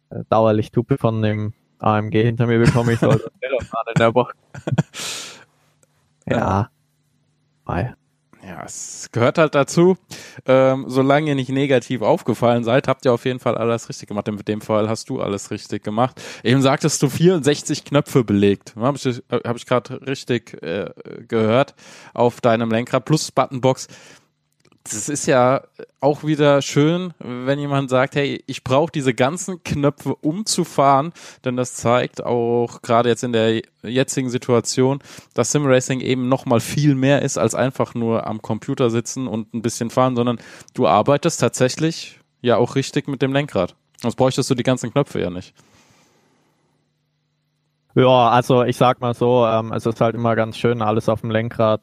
[0.10, 3.20] Äh, Dauerlichthupe von dem AMG hinter mir bekomme ich so in
[4.00, 4.34] der Box.
[6.26, 6.38] ja.
[6.38, 6.70] ja.
[8.46, 9.96] Ja, es gehört halt dazu.
[10.46, 14.28] Ähm, solange ihr nicht negativ aufgefallen seid, habt ihr auf jeden Fall alles richtig gemacht.
[14.28, 16.22] In dem Fall hast du alles richtig gemacht.
[16.44, 18.74] Eben sagtest du 64 Knöpfe belegt.
[18.76, 20.90] Habe ich, hab ich gerade richtig äh,
[21.28, 21.74] gehört
[22.14, 23.88] auf deinem Lenkrad plus Buttonbox
[24.84, 25.62] das ist ja
[26.02, 31.14] auch wieder schön, wenn jemand sagt, hey, ich brauche diese ganzen Knöpfe, um zu fahren,
[31.46, 35.00] denn das zeigt auch gerade jetzt in der jetzigen Situation,
[35.34, 39.54] dass Simracing eben noch mal viel mehr ist als einfach nur am Computer sitzen und
[39.54, 40.38] ein bisschen fahren, sondern
[40.74, 43.76] du arbeitest tatsächlich ja auch richtig mit dem Lenkrad.
[44.02, 45.54] Sonst bräuchtest du die ganzen Knöpfe ja nicht.
[47.96, 51.22] Ja, also ich sag mal so, ähm, es ist halt immer ganz schön, alles auf
[51.22, 51.82] dem Lenkrad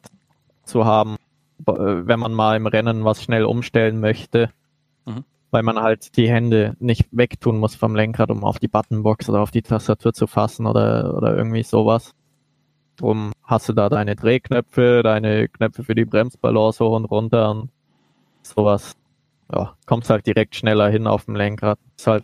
[0.65, 1.17] zu haben
[1.65, 4.49] wenn man mal im Rennen was schnell umstellen möchte,
[5.05, 5.23] mhm.
[5.51, 9.41] weil man halt die Hände nicht wegtun muss vom Lenkrad, um auf die Buttonbox oder
[9.41, 12.13] auf die Tastatur zu fassen oder, oder irgendwie sowas.
[12.97, 17.69] Drum hast du da deine Drehknöpfe, deine Knöpfe für die Bremsbalance hoch und runter und
[18.43, 18.95] sowas.
[19.53, 21.79] Ja, kommst halt direkt schneller hin auf dem Lenkrad.
[21.97, 22.23] Ist halt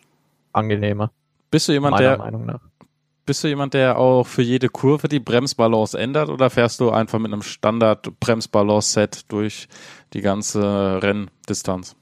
[0.54, 1.12] angenehmer.
[1.52, 2.62] Bist du jemand, der, Meinung nach.
[3.28, 7.20] Bist du jemand, der auch für jede Kurve die Bremsbalance ändert oder fährst du einfach
[7.20, 9.68] mit einem Standard-Bremsbalance-Set durch
[10.14, 11.96] die ganze Renndistanz?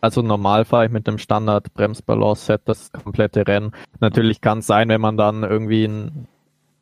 [0.00, 3.72] also normal fahre ich mit dem Standard Bremsbalance-Set das komplette Rennen.
[4.00, 6.28] Natürlich kann es sein, wenn man dann irgendwie ein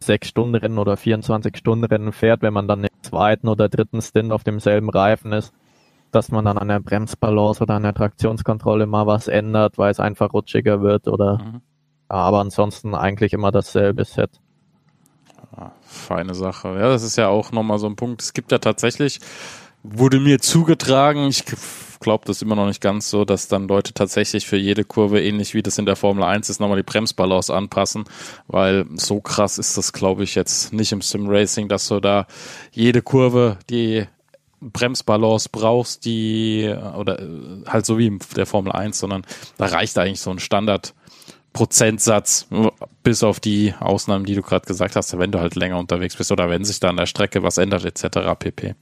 [0.03, 5.33] 6-Stunden-Rennen oder 24-Stunden-Rennen fährt, wenn man dann im zweiten oder dritten Stint auf demselben Reifen
[5.33, 5.55] ist,
[6.11, 10.01] dass man dann an der Bremsbalance oder an der Traktionskontrolle mal was ändert, weil es
[10.01, 11.62] einfach rutschiger wird oder mhm.
[12.09, 14.31] Aber ansonsten eigentlich immer dasselbe Set.
[15.57, 16.69] Ah, feine Sache.
[16.69, 18.23] Ja, das ist ja auch nochmal so ein Punkt.
[18.23, 19.21] Es gibt ja tatsächlich,
[19.83, 21.45] wurde mir zugetragen, ich
[22.01, 25.55] glaube das immer noch nicht ganz so, dass dann Leute tatsächlich für jede Kurve, ähnlich
[25.55, 28.05] wie das in der Formel 1 ist, nochmal die Bremsbalance anpassen,
[28.49, 32.27] weil so krass ist das, glaube ich, jetzt nicht im Sim Racing, dass du da
[32.73, 34.07] jede Kurve die
[34.61, 39.23] Bremsbalance brauchst, die, oder äh, halt so wie in der Formel 1, sondern
[39.59, 40.95] da reicht eigentlich so ein Standard.
[41.57, 42.47] Prozentsatz,
[43.03, 46.31] bis auf die Ausnahmen, die du gerade gesagt hast, wenn du halt länger unterwegs bist
[46.31, 48.38] oder wenn sich da an der Strecke was ändert, etc.
[48.38, 48.75] pp.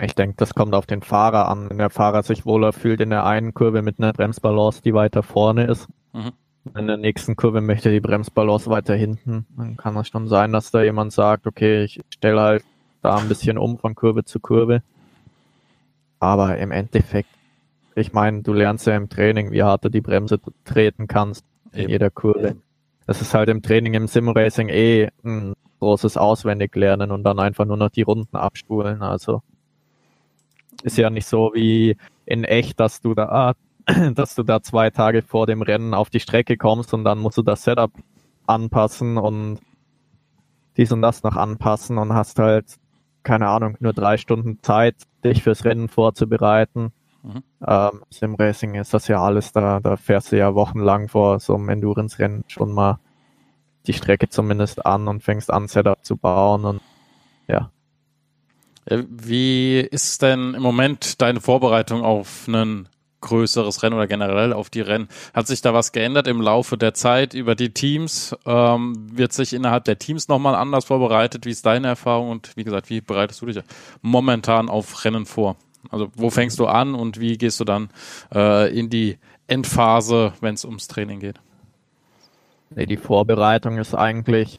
[0.00, 1.68] Ich denke, das kommt auf den Fahrer an.
[1.68, 5.22] Wenn der Fahrer sich wohler fühlt in der einen Kurve mit einer Bremsbalance, die weiter
[5.22, 6.32] vorne ist, mhm.
[6.76, 10.70] in der nächsten Kurve möchte die Bremsbalance weiter hinten, dann kann es schon sein, dass
[10.70, 12.64] da jemand sagt, okay, ich stelle halt
[13.02, 14.82] da ein bisschen um von Kurve zu Kurve.
[16.20, 17.28] Aber im Endeffekt,
[17.94, 21.82] ich meine, du lernst ja im Training, wie hart du die Bremse treten kannst in
[21.82, 21.90] Eben.
[21.90, 22.56] jeder Kurve.
[23.06, 27.76] Das ist halt im Training im Simracing eh ein großes Auswendiglernen und dann einfach nur
[27.76, 29.02] noch die Runden abspulen.
[29.02, 29.42] Also
[30.82, 33.54] ist ja nicht so wie in echt, dass du da,
[34.14, 37.38] dass du da zwei Tage vor dem Rennen auf die Strecke kommst und dann musst
[37.38, 37.92] du das Setup
[38.46, 39.60] anpassen und
[40.76, 42.66] dies und das noch anpassen und hast halt,
[43.22, 46.92] keine Ahnung, nur drei Stunden Zeit, dich fürs Rennen vorzubereiten.
[47.24, 47.42] Mhm.
[47.66, 51.54] Ähm, Sim Racing ist das ja alles, da, da fährst du ja wochenlang vor so
[51.54, 52.98] einem Endurance-Rennen schon mal
[53.86, 56.80] die Strecke zumindest an und fängst an, Setup zu bauen und
[57.48, 57.70] ja.
[58.84, 62.88] Äh, wie ist denn im Moment deine Vorbereitung auf ein
[63.22, 65.08] größeres Rennen oder generell auf die Rennen?
[65.32, 68.36] Hat sich da was geändert im Laufe der Zeit über die Teams?
[68.44, 71.46] Ähm, wird sich innerhalb der Teams nochmal anders vorbereitet?
[71.46, 72.28] Wie ist deine Erfahrung?
[72.28, 73.62] Und wie gesagt, wie bereitest du dich
[74.02, 75.56] momentan auf Rennen vor?
[75.90, 77.88] Also wo fängst du an und wie gehst du dann
[78.34, 81.40] äh, in die Endphase, wenn es ums Training geht?
[82.70, 84.58] Nee, die Vorbereitung ist eigentlich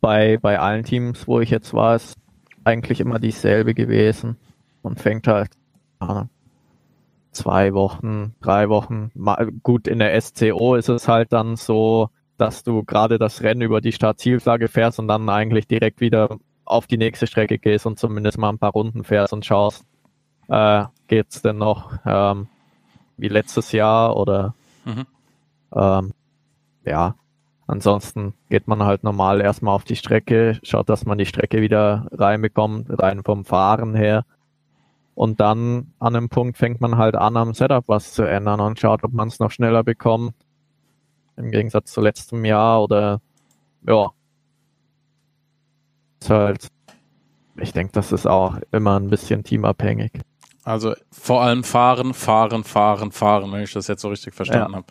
[0.00, 2.16] bei, bei allen Teams, wo ich jetzt war, ist
[2.64, 4.36] eigentlich immer dieselbe gewesen.
[4.82, 5.50] Man fängt halt
[6.00, 6.24] äh,
[7.32, 9.10] zwei Wochen, drei Wochen.
[9.62, 13.80] Gut, in der SCO ist es halt dann so, dass du gerade das Rennen über
[13.80, 18.38] die Start-Zielflagge fährst und dann eigentlich direkt wieder auf die nächste Strecke gehst und zumindest
[18.38, 19.84] mal ein paar Runden fährst und schaust,
[20.48, 22.48] äh, geht's denn noch ähm,
[23.16, 25.06] wie letztes Jahr oder mhm.
[25.74, 26.12] ähm,
[26.84, 27.14] ja,
[27.68, 32.08] Ansonsten geht man halt normal erstmal auf die Strecke, schaut, dass man die Strecke wieder
[32.12, 34.24] reinbekommt, rein vom Fahren her.
[35.14, 38.80] Und dann an einem Punkt fängt man halt an, am Setup was zu ändern und
[38.80, 40.32] schaut, ob man es noch schneller bekommt.
[41.36, 43.20] Im Gegensatz zu letztem Jahr oder
[43.86, 44.12] ja.
[46.20, 46.68] Ist halt,
[47.56, 50.12] ich denke, das ist auch immer ein bisschen teamabhängig.
[50.68, 54.76] Also vor allem fahren, fahren, fahren, fahren, wenn ich das jetzt so richtig verstanden ja.
[54.76, 54.86] habe.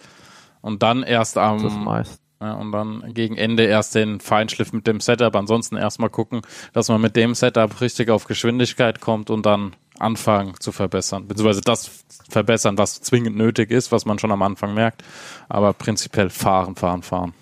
[0.61, 2.19] Und dann erst am, das meist.
[2.41, 5.35] Ja, und dann gegen Ende erst den Feinschliff mit dem Setup.
[5.35, 6.41] Ansonsten erstmal gucken,
[6.73, 11.27] dass man mit dem Setup richtig auf Geschwindigkeit kommt und dann anfangen zu verbessern.
[11.27, 15.03] Beziehungsweise das verbessern, was zwingend nötig ist, was man schon am Anfang merkt.
[15.47, 17.33] Aber prinzipiell fahren, fahren, fahren.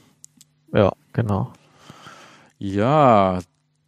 [0.74, 1.54] Ja, genau.
[2.58, 3.40] Ja,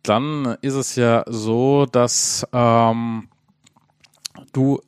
[0.04, 3.28] dann ist es ja so, dass ähm,
[4.54, 4.82] du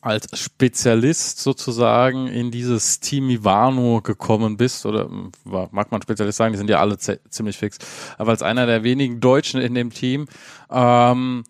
[0.00, 5.08] als Spezialist sozusagen in dieses Team Ivano gekommen bist, oder
[5.44, 7.78] mag man Spezialist sagen, die sind ja alle ziemlich fix,
[8.18, 10.26] aber als einer der wenigen Deutschen in dem Team,
[10.70, 11.44] ähm,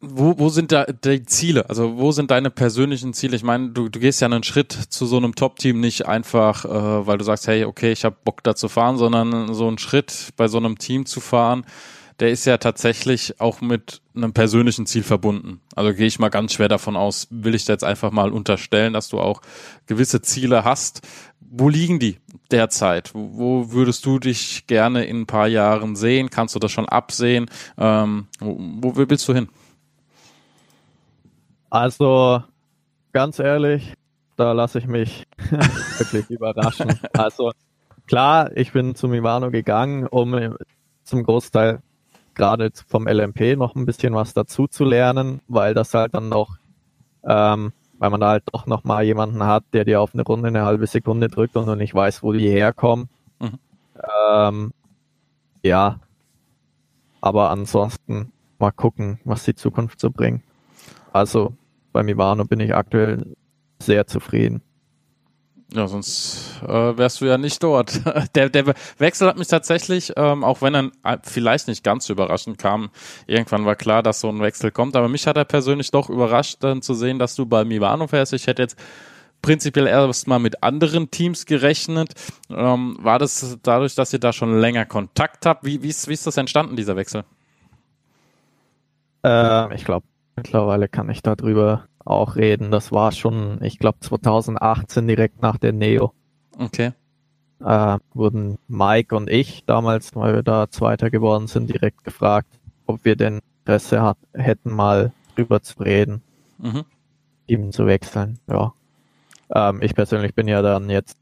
[0.00, 1.68] wo, wo sind da die Ziele?
[1.68, 3.36] Also wo sind deine persönlichen Ziele?
[3.36, 7.06] Ich meine, du, du gehst ja einen Schritt zu so einem Top-Team nicht einfach, äh,
[7.06, 10.30] weil du sagst, hey, okay, ich habe Bock da zu fahren, sondern so einen Schritt
[10.36, 11.64] bei so einem Team zu fahren,
[12.20, 15.60] der ist ja tatsächlich auch mit einem persönlichen Ziel verbunden.
[15.74, 18.92] Also gehe ich mal ganz schwer davon aus, will ich da jetzt einfach mal unterstellen,
[18.92, 19.42] dass du auch
[19.86, 21.02] gewisse Ziele hast.
[21.40, 22.18] Wo liegen die
[22.50, 23.10] derzeit?
[23.14, 26.30] Wo würdest du dich gerne in ein paar Jahren sehen?
[26.30, 27.50] Kannst du das schon absehen?
[27.78, 29.48] Ähm, wo, wo willst du hin?
[31.70, 32.42] Also,
[33.12, 33.94] ganz ehrlich,
[34.36, 35.26] da lasse ich mich
[35.98, 36.98] wirklich überraschen.
[37.12, 37.52] Also,
[38.06, 40.56] klar, ich bin zum Ivano gegangen, um
[41.04, 41.80] zum Großteil
[42.34, 46.56] gerade vom LMP noch ein bisschen was dazu zu lernen, weil das halt dann noch,
[47.24, 50.48] ähm, weil man da halt doch noch mal jemanden hat, der dir auf eine Runde
[50.48, 53.08] eine halbe Sekunde drückt und du nicht weiß, wo die herkommen.
[53.40, 53.58] Mhm.
[54.28, 54.72] Ähm,
[55.62, 56.00] ja,
[57.20, 60.42] aber ansonsten mal gucken, was die Zukunft so bringt.
[61.12, 61.54] Also
[61.92, 63.34] bei Mivano bin ich aktuell
[63.78, 64.62] sehr zufrieden.
[65.74, 68.00] Ja, sonst äh, wärst du ja nicht dort.
[68.36, 72.90] Der, der Wechsel hat mich tatsächlich, ähm, auch wenn er vielleicht nicht ganz überraschend kam,
[73.26, 76.58] irgendwann war klar, dass so ein Wechsel kommt, aber mich hat er persönlich doch überrascht,
[76.60, 78.32] dann zu sehen, dass du bei Mivano fährst.
[78.32, 78.78] Ich hätte jetzt
[79.42, 82.14] prinzipiell erstmal mit anderen Teams gerechnet.
[82.50, 85.64] Ähm, war das dadurch, dass ihr da schon länger Kontakt habt?
[85.64, 87.24] Wie, wie, ist, wie ist das entstanden, dieser Wechsel?
[89.24, 90.06] Äh, ich glaube,
[90.36, 92.70] mittlerweile kann ich darüber auch reden.
[92.70, 96.12] Das war schon, ich glaube, 2018 direkt nach der Neo.
[96.58, 96.92] Okay.
[97.64, 102.48] Äh, wurden Mike und ich damals, weil wir da Zweiter geworden sind, direkt gefragt,
[102.86, 106.22] ob wir denn Interesse hat, hätten, mal drüber zu reden,
[106.58, 106.84] mhm.
[107.46, 108.38] ihm zu wechseln.
[108.46, 108.74] Ja.
[109.54, 111.16] Ähm, ich persönlich bin ja dann jetzt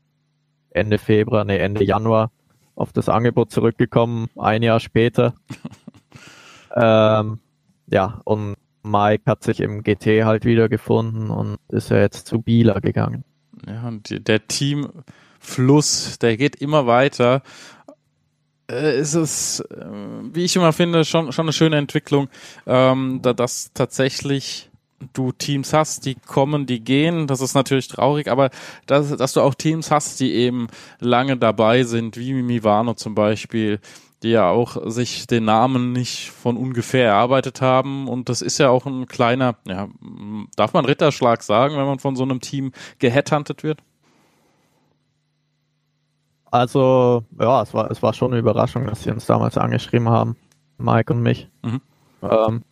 [0.71, 2.33] Ende Februar, nee, Ende Januar
[2.75, 5.35] auf das Angebot zurückgekommen, ein Jahr später.
[6.77, 7.39] ähm,
[7.87, 12.81] ja, und Mike hat sich im GT halt wiedergefunden und ist ja jetzt zu Bieler
[12.81, 13.25] gegangen.
[13.67, 17.43] Ja, und der Teamfluss, der geht immer weiter.
[18.71, 19.87] Äh, ist es, äh,
[20.33, 22.29] wie ich immer finde, schon, schon eine schöne Entwicklung,
[22.67, 24.71] ähm, da das tatsächlich
[25.13, 28.51] du Teams hast, die kommen, die gehen, das ist natürlich traurig, aber
[28.87, 30.69] dass, dass du auch Teams hast, die eben
[31.01, 33.81] lange dabei sind, wie Mivano zum Beispiel,
[34.23, 38.09] die ja auch sich den Namen nicht von ungefähr erarbeitet haben.
[38.09, 39.89] Und das ist ja auch ein kleiner, ja,
[40.57, 43.83] darf man Ritterschlag sagen, wenn man von so einem Team geheadhuntet wird?
[46.51, 50.37] Also, ja, es war, es war schon eine Überraschung, dass sie uns damals angeschrieben haben,
[50.77, 51.49] Mike und mich.
[51.63, 51.81] Mhm.
[52.23, 52.63] Ähm,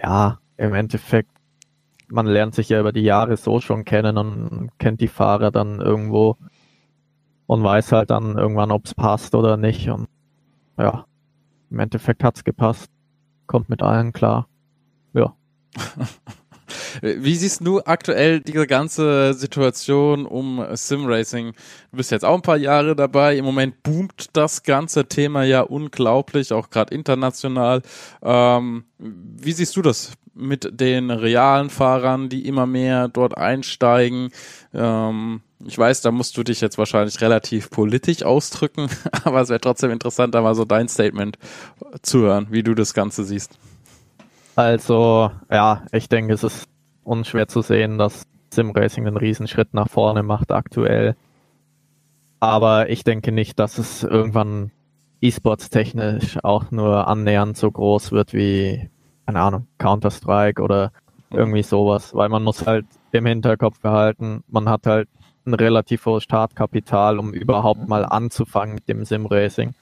[0.00, 1.30] ja, im Endeffekt,
[2.08, 5.80] man lernt sich ja über die Jahre so schon kennen und kennt die Fahrer dann
[5.80, 6.36] irgendwo
[7.46, 9.90] und weiß halt dann irgendwann, ob es passt oder nicht.
[9.90, 10.06] Und
[10.80, 11.06] ja,
[11.70, 12.90] im Endeffekt hat's gepasst.
[13.46, 14.48] Kommt mit allen klar.
[15.12, 15.34] Ja.
[17.02, 21.52] Wie siehst du aktuell diese ganze Situation um Simracing?
[21.90, 23.36] Du bist jetzt auch ein paar Jahre dabei.
[23.36, 27.82] Im Moment boomt das ganze Thema ja unglaublich, auch gerade international.
[28.22, 34.30] Ähm, wie siehst du das mit den realen Fahrern, die immer mehr dort einsteigen?
[34.72, 38.88] Ähm, ich weiß, da musst du dich jetzt wahrscheinlich relativ politisch ausdrücken,
[39.24, 41.38] aber es wäre trotzdem interessant, da mal so dein Statement
[42.02, 43.58] zu hören, wie du das Ganze siehst.
[44.56, 46.68] Also, ja, ich denke, es ist
[47.04, 51.16] unschwer zu sehen, dass Simracing einen Riesenschritt nach vorne macht aktuell.
[52.40, 54.70] Aber ich denke nicht, dass es irgendwann
[55.20, 58.88] E-Sports technisch auch nur annähernd so groß wird wie,
[59.26, 60.92] keine Ahnung, Counter-Strike oder
[61.30, 65.08] irgendwie sowas, weil man muss halt im Hinterkopf behalten, man hat halt
[65.50, 69.74] ein relativ hohes Startkapital, um überhaupt mal anzufangen mit dem Sim-Racing.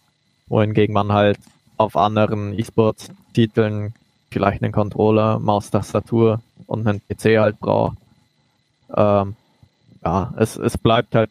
[0.48, 1.38] Wohingegen man halt
[1.76, 3.94] auf anderen E-Sports-Titeln
[4.30, 7.96] vielleicht einen Controller, Maustastatur und einen PC halt braucht.
[8.94, 9.36] Ähm,
[10.04, 11.30] ja, es, es bleibt halt,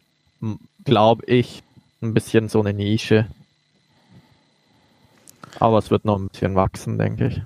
[0.84, 1.62] glaube ich,
[2.00, 3.26] ein bisschen so eine Nische.
[5.58, 7.42] Aber es wird noch ein bisschen wachsen, denke ich.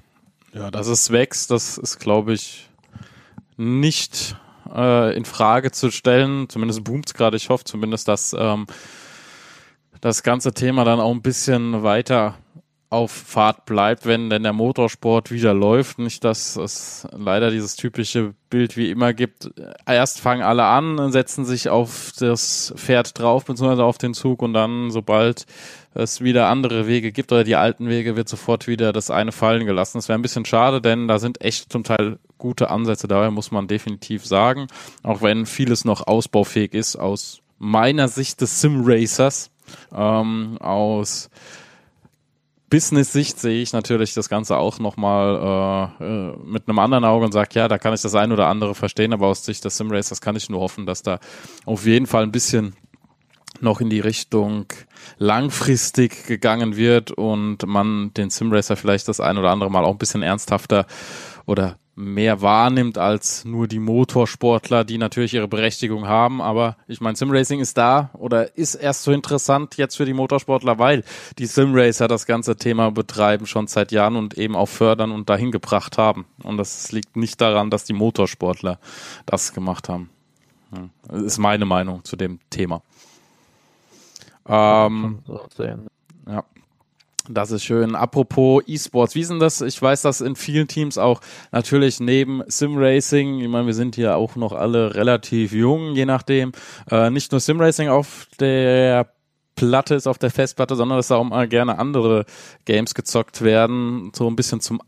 [0.55, 2.69] Ja, dass es wächst, das ist, glaube ich,
[3.57, 4.37] nicht
[4.75, 6.49] äh, in Frage zu stellen.
[6.49, 7.37] Zumindest boomt es gerade.
[7.37, 8.67] Ich hoffe zumindest, dass ähm,
[10.01, 12.35] das ganze Thema dann auch ein bisschen weiter
[12.93, 15.99] auf Fahrt bleibt, wenn denn der Motorsport wieder läuft.
[15.99, 19.51] Nicht, dass es leider dieses typische Bild wie immer gibt.
[19.87, 24.53] Erst fangen alle an, setzen sich auf das Pferd drauf, beziehungsweise auf den Zug und
[24.53, 25.47] dann, sobald
[25.95, 29.65] es wieder andere Wege gibt oder die alten Wege, wird sofort wieder das eine fallen
[29.65, 29.97] gelassen.
[29.97, 33.53] Das wäre ein bisschen schade, denn da sind echt zum Teil gute Ansätze dabei, muss
[33.53, 34.67] man definitiv sagen.
[35.05, 39.53] Auch wenn vieles noch ausbaufähig ist aus meiner Sicht des Sim-Racers,
[39.95, 41.31] ähm, aus
[42.69, 47.33] Business-Sicht sehe ich natürlich das Ganze auch nochmal äh, äh, mit einem anderen Auge und
[47.33, 50.21] sage, ja, da kann ich das ein oder andere verstehen, aber aus Sicht des Simracers
[50.21, 51.21] kann ich nur hoffen, dass da
[51.65, 52.75] auf jeden Fall ein bisschen
[53.61, 54.67] noch in die Richtung
[55.19, 59.99] langfristig gegangen wird und man den Simracer vielleicht das ein oder andere Mal auch ein
[59.99, 60.87] bisschen ernsthafter
[61.47, 66.41] oder mehr wahrnimmt als nur die Motorsportler, die natürlich ihre Berechtigung haben.
[66.41, 70.79] Aber ich meine, Simracing ist da oder ist erst so interessant jetzt für die Motorsportler,
[70.79, 71.05] weil
[71.39, 75.51] die Simracer das ganze Thema betreiben schon seit Jahren und eben auch fördern und dahin
[75.51, 76.27] gebracht haben.
[76.43, 78.79] Und das liegt nicht daran, dass die Motorsportler
[79.27, 80.09] das gemacht haben.
[81.07, 82.83] Das ist meine Meinung zu dem Thema.
[84.49, 85.19] Ähm,
[86.27, 86.45] ja.
[87.29, 87.95] Das ist schön.
[87.95, 89.61] Apropos E-Sports, wie ist denn das?
[89.61, 91.21] Ich weiß, dass in vielen Teams auch
[91.53, 96.53] natürlich neben Sim-Racing, ich meine, wir sind hier auch noch alle relativ jung, je nachdem,
[96.91, 99.13] äh, nicht nur Sim-Racing auf der
[99.55, 102.25] Platte ist, auf der Festplatte, sondern dass da auch mal gerne andere
[102.65, 104.81] Games gezockt werden, so ein bisschen zum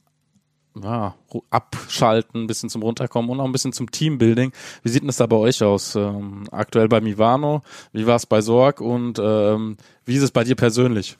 [0.82, 1.14] ja,
[1.50, 4.50] abschalten, ein bisschen zum Runterkommen und auch ein bisschen zum Teambuilding.
[4.82, 5.94] Wie sieht denn das da bei euch aus?
[5.94, 7.62] Ähm, aktuell bei Mivano,
[7.92, 11.16] wie war es bei Sorg und ähm, wie ist es bei dir persönlich?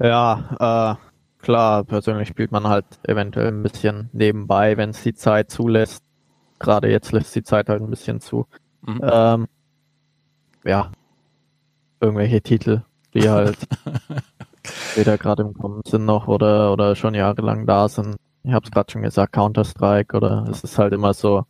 [0.00, 5.50] Ja, äh, klar, persönlich spielt man halt eventuell ein bisschen nebenbei, wenn es die Zeit
[5.50, 6.02] zulässt.
[6.58, 8.46] Gerade jetzt lässt die Zeit halt ein bisschen zu.
[8.82, 9.00] Mhm.
[9.02, 9.48] Ähm,
[10.64, 10.90] ja,
[12.00, 12.82] irgendwelche Titel,
[13.12, 13.58] die halt
[14.94, 18.16] weder gerade im Kommen sind noch oder, oder schon jahrelang da sind.
[18.42, 21.44] Ich habe es gerade schon gesagt, Counter-Strike oder es ist halt immer so,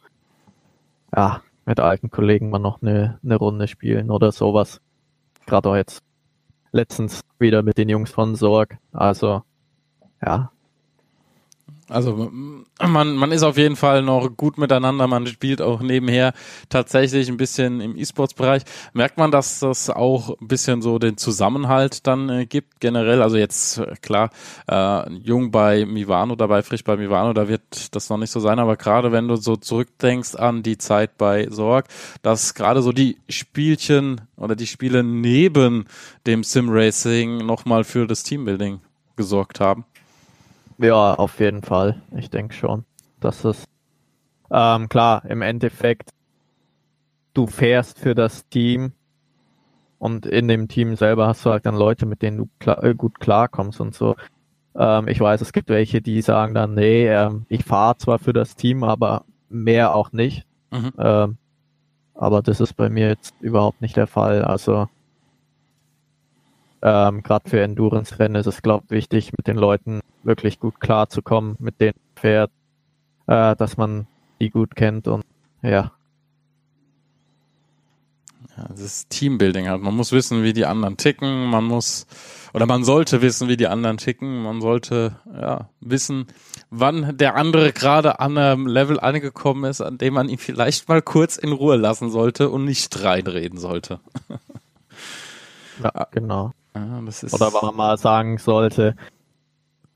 [1.15, 4.81] ja, mit alten Kollegen mal noch eine, eine Runde spielen oder sowas.
[5.47, 6.03] Gerade auch jetzt
[6.73, 8.79] letztens wieder mit den Jungs von Sorg.
[8.93, 9.43] Also,
[10.25, 10.53] ja,
[11.91, 12.31] also
[12.81, 16.33] man, man ist auf jeden Fall noch gut miteinander, man spielt auch nebenher
[16.69, 18.63] tatsächlich ein bisschen im E-Sports-Bereich.
[18.93, 23.23] Merkt man, dass das auch ein bisschen so den Zusammenhalt dann äh, gibt, generell?
[23.23, 24.31] Also jetzt, äh, klar,
[24.69, 28.59] äh, jung bei Mivano dabei, frisch bei Mivano, da wird das noch nicht so sein,
[28.61, 31.87] aber gerade wenn du so zurückdenkst an die Zeit bei Sorg,
[32.23, 35.87] dass gerade so die Spielchen oder die Spiele neben
[36.27, 38.81] dem Sim-Racing nochmal für das Teambuilding
[39.17, 39.85] gesorgt haben.
[40.81, 42.01] Ja, auf jeden Fall.
[42.17, 42.85] Ich denke schon,
[43.21, 43.65] dass es
[44.51, 46.11] ähm, klar im Endeffekt
[47.35, 48.93] du fährst für das Team
[49.99, 52.95] und in dem Team selber hast du halt dann Leute, mit denen du klar, äh,
[52.95, 54.17] gut klarkommst und so.
[54.75, 58.33] Ähm, ich weiß, es gibt welche, die sagen dann, nee, ähm, ich fahre zwar für
[58.33, 60.47] das Team, aber mehr auch nicht.
[60.71, 60.93] Mhm.
[60.99, 61.37] Ähm,
[62.15, 64.45] aber das ist bei mir jetzt überhaupt nicht der Fall.
[64.45, 64.89] Also
[66.83, 71.57] ähm, Gerade für Endurance-Rennen ist es, glaube ich, wichtig, mit den Leuten wirklich gut klarzukommen,
[71.59, 72.51] mit denen fährt,
[73.27, 74.07] äh, dass man
[74.41, 75.25] die gut kennt und
[75.63, 75.93] ja.
[78.57, 78.65] ja.
[78.69, 79.83] Das ist Teambuilding halt.
[79.83, 81.47] Man muss wissen, wie die anderen ticken.
[81.47, 82.07] Man muss,
[82.55, 84.43] oder man sollte wissen, wie die anderen ticken.
[84.43, 86.27] Man sollte, ja, wissen,
[86.71, 91.03] wann der andere gerade an einem Level angekommen ist, an dem man ihn vielleicht mal
[91.03, 94.01] kurz in Ruhe lassen sollte und nicht reinreden sollte.
[95.83, 96.53] ja, genau.
[96.75, 97.01] Ja,
[97.33, 98.95] Oder warum man mal sagen sollte,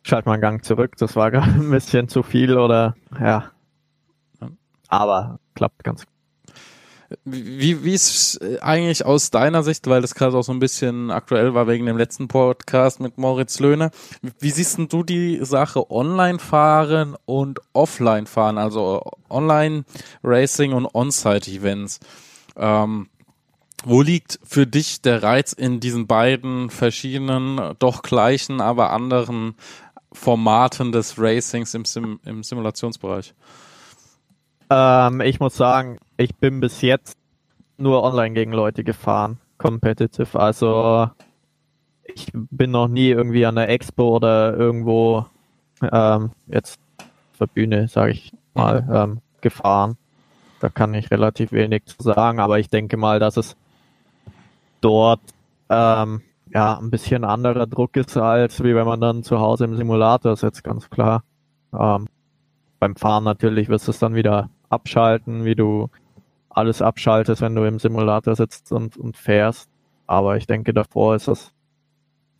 [0.03, 3.51] schalt mal einen Gang zurück, das war gerade ein bisschen zu viel oder ja.
[4.89, 6.15] Aber klappt ganz gut.
[7.25, 11.55] Wie, wie ist eigentlich aus deiner Sicht, weil das gerade auch so ein bisschen aktuell
[11.55, 13.91] war wegen dem letzten Podcast mit Moritz Löhne,
[14.41, 19.85] wie siehst du die Sache online fahren und offline fahren, also Online
[20.23, 22.01] Racing und On-Site Events?
[22.57, 23.09] Ähm,
[23.85, 29.55] wo liegt für dich der Reiz in diesen beiden verschiedenen, doch gleichen, aber anderen
[30.13, 33.35] Formaten des Racings im, Sim im Simulationsbereich?
[34.71, 37.19] Ähm, ich muss sagen, ich bin bis jetzt
[37.77, 40.39] nur online gegen Leute gefahren, competitive.
[40.39, 41.11] Also
[42.05, 45.27] ich bin noch nie irgendwie an der Expo oder irgendwo
[45.93, 46.79] ähm, jetzt
[47.37, 48.95] für Bühne, sage ich mal, mhm.
[48.95, 49.97] ähm, gefahren.
[50.61, 53.57] Da kann ich relativ wenig zu sagen, aber ich denke mal, dass es
[54.85, 55.21] dort
[55.71, 56.21] ähm,
[56.53, 60.37] ja ein bisschen anderer Druck ist, als wie wenn man dann zu Hause im Simulator
[60.37, 61.25] sitzt, ganz klar.
[61.73, 62.07] Ähm,
[62.79, 65.89] beim Fahren natürlich wirst du es dann wieder abschalten, wie du
[66.51, 69.71] alles abschaltest, wenn du im Simulator sitzt und, und fährst.
[70.07, 71.53] Aber ich denke, davor ist es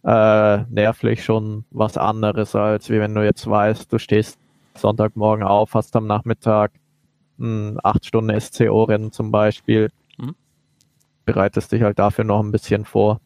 [0.05, 4.39] äh, nervlich schon was anderes, als wie wenn du jetzt weißt, du stehst
[4.77, 6.73] Sonntagmorgen auf, hast am Nachmittag
[7.39, 9.91] ein 8 Stunden SCO-Rennen zum Beispiel
[11.25, 13.21] bereitest dich halt dafür noch ein bisschen vor.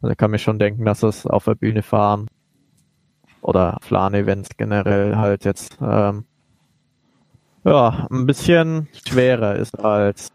[0.00, 2.28] Also ich kann mir schon denken, dass es auf der Bühne fahren
[3.40, 6.24] oder Flan-Events generell halt jetzt ähm,
[7.64, 10.30] ja, ein bisschen schwerer ist als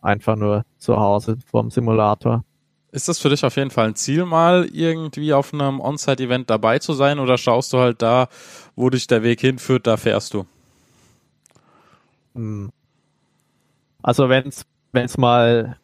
[0.00, 2.44] einfach nur zu Hause vorm Simulator.
[2.90, 6.78] Ist das für dich auf jeden Fall ein Ziel, mal irgendwie auf einem On-Site-Event dabei
[6.78, 8.28] zu sein oder schaust du halt da,
[8.76, 10.44] wo dich der Weg hinführt, da fährst du?
[12.34, 12.70] Hm.
[14.02, 14.48] Also wenn
[14.92, 15.78] es mal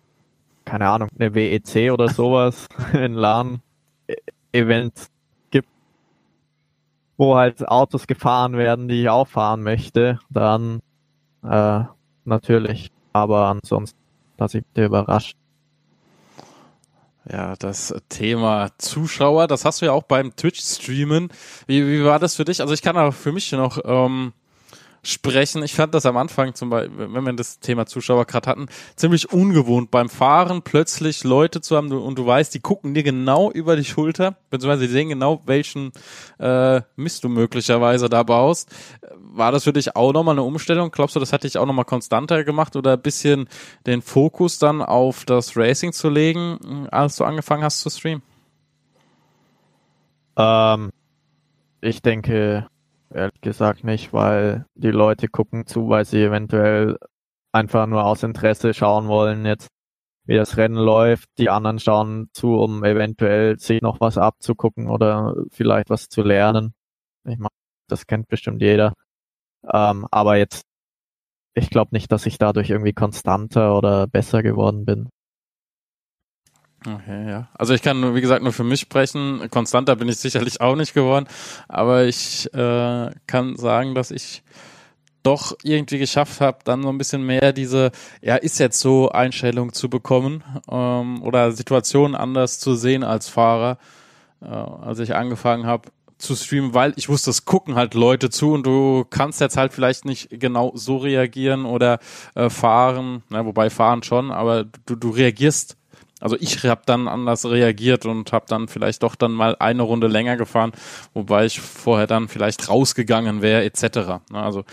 [0.68, 4.92] keine Ahnung, eine WEC oder sowas in LAN-Event
[5.50, 5.68] gibt,
[7.16, 10.80] wo halt Autos gefahren werden, die ich auch fahren möchte, dann
[11.42, 11.84] äh,
[12.26, 12.90] natürlich.
[13.14, 13.98] Aber ansonsten,
[14.36, 15.36] dass ich bitte überrascht.
[17.30, 21.30] Ja, das Thema Zuschauer, das hast du ja auch beim Twitch-Streamen.
[21.66, 22.60] Wie, wie war das für dich?
[22.60, 24.34] Also ich kann aber für mich noch ähm,
[25.02, 25.62] sprechen.
[25.62, 29.32] Ich fand das am Anfang zum Beispiel, wenn wir das Thema Zuschauer gerade hatten, ziemlich
[29.32, 33.76] ungewohnt beim Fahren plötzlich Leute zu haben und du weißt, die gucken dir genau über
[33.76, 35.92] die Schulter, beziehungsweise die sehen genau, welchen
[36.38, 38.70] äh, Mist du möglicherweise da baust.
[39.16, 40.90] War das für dich auch nochmal eine Umstellung?
[40.90, 43.48] Glaubst du, das hat dich auch nochmal konstanter gemacht oder ein bisschen
[43.86, 48.22] den Fokus dann auf das Racing zu legen, als du angefangen hast zu streamen?
[50.36, 50.90] Ähm,
[51.80, 52.66] ich denke
[53.12, 56.98] ehrlich gesagt nicht, weil die Leute gucken zu, weil sie eventuell
[57.52, 59.68] einfach nur aus Interesse schauen wollen jetzt,
[60.24, 61.28] wie das Rennen läuft.
[61.38, 66.74] Die anderen schauen zu, um eventuell sich noch was abzugucken oder vielleicht was zu lernen.
[67.24, 67.48] Ich meine,
[67.88, 68.94] das kennt bestimmt jeder.
[69.72, 70.64] Ähm, aber jetzt,
[71.54, 75.08] ich glaube nicht, dass ich dadurch irgendwie konstanter oder besser geworden bin.
[76.86, 77.48] Okay, ja.
[77.54, 79.48] Also ich kann nur, wie gesagt, nur für mich sprechen.
[79.50, 81.26] Konstanter bin ich sicherlich auch nicht geworden,
[81.66, 84.42] aber ich äh, kann sagen, dass ich
[85.24, 87.90] doch irgendwie geschafft habe, dann so ein bisschen mehr diese,
[88.22, 93.78] ja, ist jetzt so Einstellung zu bekommen ähm, oder Situationen anders zu sehen als Fahrer,
[94.40, 98.52] äh, als ich angefangen habe zu streamen, weil ich wusste, es gucken halt Leute zu
[98.52, 101.98] und du kannst jetzt halt vielleicht nicht genau so reagieren oder
[102.34, 105.76] äh, fahren, na, wobei fahren schon, aber du, du reagierst
[106.20, 110.08] also ich habe dann anders reagiert und habe dann vielleicht doch dann mal eine Runde
[110.08, 110.72] länger gefahren,
[111.14, 113.82] wobei ich vorher dann vielleicht rausgegangen wäre etc.
[114.30, 114.64] Ne, also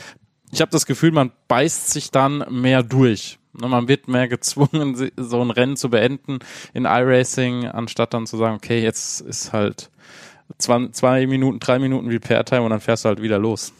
[0.51, 3.39] ich habe das Gefühl, man beißt sich dann mehr durch.
[3.53, 6.39] Ne, man wird mehr gezwungen, so ein Rennen zu beenden
[6.73, 9.89] in iRacing, anstatt dann zu sagen, okay, jetzt ist halt
[10.57, 13.73] zwei, zwei Minuten, drei Minuten Repair-Time und dann fährst du halt wieder los.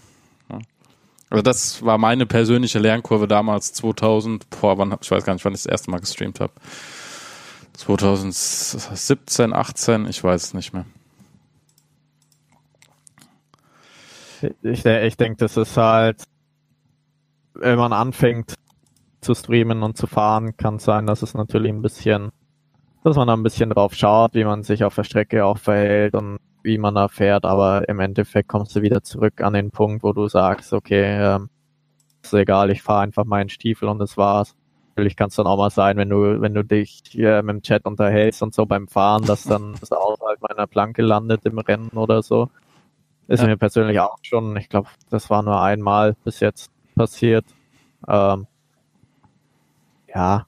[1.30, 5.54] Also das war meine persönliche Lernkurve damals 2000, boah, wann, ich weiß gar nicht, wann
[5.54, 6.54] ich das erste Mal gestreamt habe.
[7.78, 10.86] 2017, 18, ich weiß es nicht mehr.
[14.62, 16.24] Ich, ich denke, das ist halt,
[17.54, 18.56] wenn man anfängt
[19.22, 22.32] zu streamen und zu fahren, kann es sein, dass es natürlich ein bisschen,
[23.04, 26.14] dass man da ein bisschen drauf schaut, wie man sich auf der Strecke auch verhält
[26.14, 30.04] und wie man da fährt, aber im Endeffekt kommst du wieder zurück an den Punkt,
[30.04, 31.50] wo du sagst, okay, ähm,
[32.24, 34.56] ist egal, ich fahre einfach meinen Stiefel und das war's
[34.96, 37.62] natürlich kann es dann auch mal sein, wenn du, wenn du dich hier mit dem
[37.62, 41.90] Chat unterhältst und so beim Fahren, dass dann das außerhalb meiner Planke landet im Rennen
[41.96, 42.50] oder so.
[43.28, 43.48] Ist ja.
[43.48, 47.46] mir persönlich auch schon, ich glaube, das war nur einmal bis jetzt passiert.
[48.08, 48.48] Ähm,
[50.14, 50.46] ja.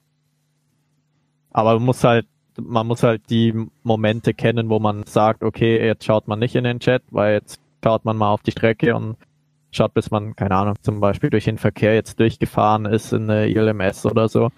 [1.50, 2.26] Aber man muss halt,
[2.58, 6.64] man muss halt die Momente kennen, wo man sagt, okay, jetzt schaut man nicht in
[6.64, 9.16] den Chat, weil jetzt schaut man mal auf die Strecke und
[9.70, 13.48] schaut, bis man, keine Ahnung, zum Beispiel durch den Verkehr jetzt durchgefahren ist in eine
[13.48, 14.50] ILMS oder so.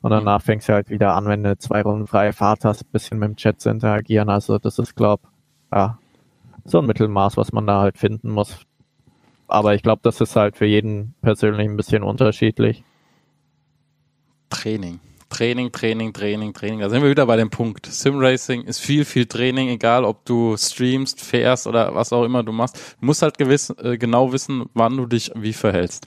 [0.00, 2.92] Und danach fängst du halt wieder an, wenn du zwei Runden freie Fahrt hast, ein
[2.92, 4.28] bisschen mit dem Chat zu interagieren.
[4.28, 5.20] Also das ist, glaub,
[5.72, 5.98] ja,
[6.64, 8.60] so ein Mittelmaß, was man da halt finden muss.
[9.48, 12.84] Aber ich glaube, das ist halt für jeden persönlich ein bisschen unterschiedlich.
[14.50, 15.00] Training.
[15.28, 16.80] Training, Training, Training, Training.
[16.80, 17.86] Da sind wir wieder bei dem Punkt.
[17.86, 22.52] Simracing ist viel, viel Training, egal ob du streamst, fährst oder was auch immer du
[22.52, 22.96] machst.
[23.00, 26.06] Du musst halt gewiss, äh, genau wissen, wann du dich wie verhältst.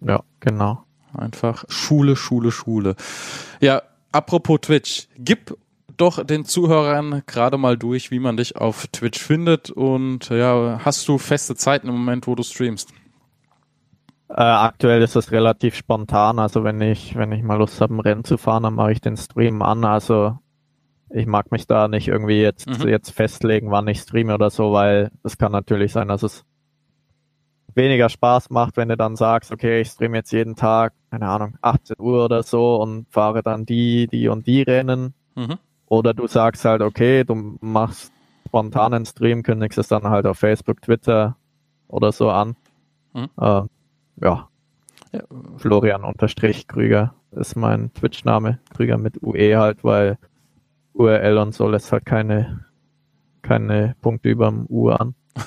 [0.00, 0.84] Ja, genau.
[1.16, 2.96] Einfach Schule, Schule, Schule.
[3.60, 3.82] Ja,
[4.12, 5.56] apropos Twitch, gib
[5.96, 11.06] doch den Zuhörern gerade mal durch, wie man dich auf Twitch findet und ja, hast
[11.08, 12.90] du feste Zeiten im Moment, wo du streamst?
[14.36, 16.40] Äh, aktuell ist es relativ spontan.
[16.40, 19.00] Also wenn ich, wenn ich mal Lust habe, ein Rennen zu fahren, dann mache ich
[19.00, 19.84] den Stream an.
[19.84, 20.38] Also
[21.10, 22.88] ich mag mich da nicht irgendwie jetzt, mhm.
[22.88, 26.44] jetzt festlegen, wann ich streame oder so, weil es kann natürlich sein, dass es
[27.76, 31.56] weniger Spaß macht, wenn du dann sagst, okay, ich streame jetzt jeden Tag, keine Ahnung,
[31.62, 35.14] 18 Uhr oder so und fahre dann die, die und die Rennen.
[35.36, 35.58] Mhm.
[35.86, 38.12] Oder du sagst halt, okay, du machst
[38.48, 41.36] spontanen Stream, kündigst es dann halt auf Facebook, Twitter
[41.86, 42.56] oder so an.
[43.12, 43.28] Mhm.
[43.40, 43.62] Äh,
[44.20, 44.48] ja.
[45.58, 48.58] Florian unterstrich Krüger ist mein Twitch-Name.
[48.74, 50.18] Krüger mit UE halt, weil
[50.92, 52.64] URL und so lässt halt keine,
[53.42, 55.14] keine Punkte über dem U an.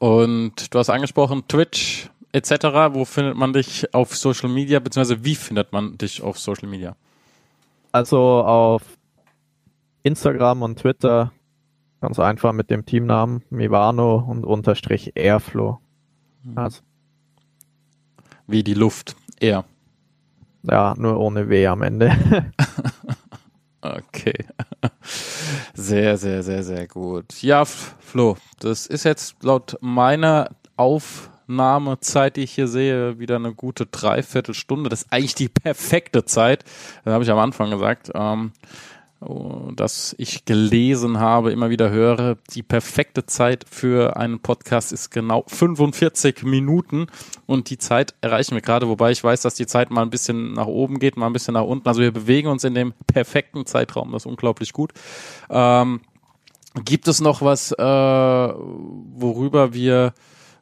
[0.00, 2.50] Und du hast angesprochen, Twitch etc.
[2.92, 6.96] Wo findet man dich auf Social Media, beziehungsweise wie findet man dich auf Social Media?
[7.92, 8.82] Also auf
[10.02, 11.32] Instagram und Twitter
[12.00, 15.80] ganz einfach mit dem Teamnamen Mivano und unterstrich Airflow.
[16.44, 16.56] Mhm.
[16.56, 16.80] Also
[18.50, 19.16] wie die Luft.
[19.38, 19.64] Er.
[20.62, 22.16] Ja, nur ohne W am Ende.
[23.80, 24.44] okay.
[25.74, 27.42] Sehr, sehr, sehr, sehr gut.
[27.42, 33.86] Ja, Flo, das ist jetzt laut meiner Aufnahmezeit, die ich hier sehe, wieder eine gute
[33.86, 34.90] Dreiviertelstunde.
[34.90, 36.64] Das ist eigentlich die perfekte Zeit.
[37.04, 38.10] Das habe ich am Anfang gesagt.
[38.14, 38.52] Ähm,
[39.76, 45.44] das ich gelesen habe, immer wieder höre, die perfekte Zeit für einen Podcast ist genau
[45.46, 47.06] 45 Minuten
[47.44, 50.54] und die Zeit erreichen wir gerade, wobei ich weiß, dass die Zeit mal ein bisschen
[50.54, 51.86] nach oben geht, mal ein bisschen nach unten.
[51.86, 54.92] Also wir bewegen uns in dem perfekten Zeitraum, das ist unglaublich gut.
[55.50, 56.00] Ähm,
[56.84, 60.14] gibt es noch was, äh, worüber wir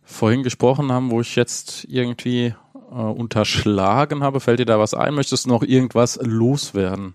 [0.02, 2.54] vorhin gesprochen haben, wo ich jetzt irgendwie
[2.90, 4.40] äh, unterschlagen habe?
[4.40, 5.14] Fällt dir da was ein?
[5.14, 7.14] Möchtest du noch irgendwas loswerden?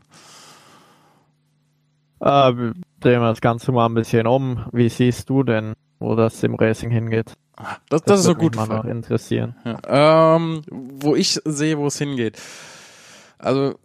[2.24, 2.54] Äh,
[3.02, 4.66] drehen wir das Ganze mal ein bisschen um.
[4.72, 7.34] Wie siehst du denn wo das Sim Racing hingeht.
[7.56, 8.56] Das, das, das ist so gut.
[8.56, 9.56] Mich mal noch interessieren.
[9.64, 10.36] Ja.
[10.36, 12.40] Ähm, wo ich sehe, wo es hingeht.
[13.40, 13.76] Also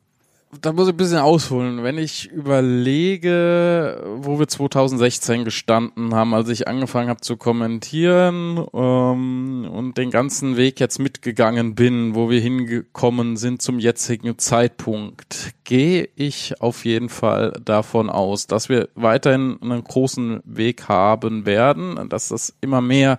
[0.62, 1.82] da muss ich ein bisschen ausholen.
[1.82, 9.68] Wenn ich überlege, wo wir 2016 gestanden haben, als ich angefangen habe zu kommentieren ähm,
[9.70, 16.09] und den ganzen Weg jetzt mitgegangen bin, wo wir hingekommen sind zum jetzigen Zeitpunkt, gehe
[16.16, 22.28] ich auf jeden Fall davon aus, dass wir weiterhin einen großen Weg haben werden, dass
[22.28, 23.18] das immer mehr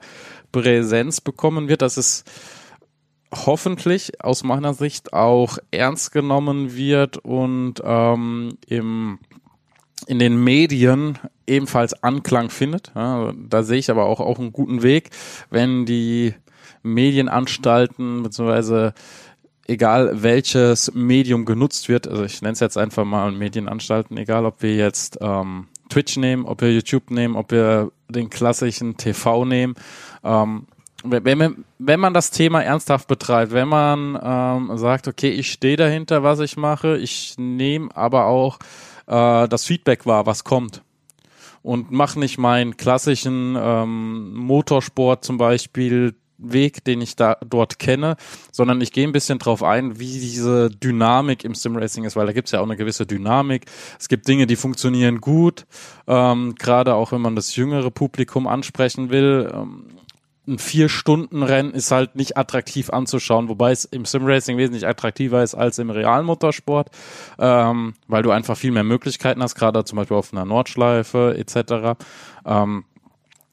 [0.51, 2.23] Präsenz bekommen wird, dass es
[3.33, 9.19] hoffentlich aus meiner Sicht auch ernst genommen wird und ähm, im,
[10.07, 12.91] in den Medien ebenfalls Anklang findet.
[12.95, 15.11] Ja, da sehe ich aber auch, auch einen guten Weg,
[15.49, 16.33] wenn die
[16.81, 18.93] Medienanstalten beziehungsweise
[19.67, 24.63] egal welches Medium genutzt wird, also ich nenne es jetzt einfach mal Medienanstalten, egal ob
[24.63, 29.75] wir jetzt ähm, Twitch nehmen, ob wir YouTube nehmen, ob wir den klassischen TV nehmen,
[30.23, 30.65] ähm,
[31.03, 36.23] wenn, wenn man das Thema ernsthaft betreibt, wenn man ähm, sagt, okay, ich stehe dahinter,
[36.23, 38.59] was ich mache, ich nehme aber auch
[39.07, 40.81] äh, das Feedback wahr, was kommt
[41.61, 48.15] und mache nicht meinen klassischen ähm, Motorsport zum Beispiel Weg, den ich da dort kenne,
[48.51, 52.31] sondern ich gehe ein bisschen drauf ein, wie diese Dynamik im Simracing ist, weil da
[52.31, 53.65] gibt es ja auch eine gewisse Dynamik.
[53.99, 55.65] Es gibt Dinge, die funktionieren gut,
[56.07, 59.51] ähm, gerade auch wenn man das jüngere Publikum ansprechen will.
[59.53, 59.85] Ähm,
[60.49, 65.77] ein Vier-Stunden-Rennen ist halt nicht attraktiv anzuschauen, wobei es im Sim-Racing wesentlich attraktiver ist als
[65.77, 66.89] im realen Motorsport,
[67.37, 71.99] ähm, weil du einfach viel mehr Möglichkeiten hast, gerade zum Beispiel auf einer Nordschleife etc.
[72.45, 72.83] Ähm,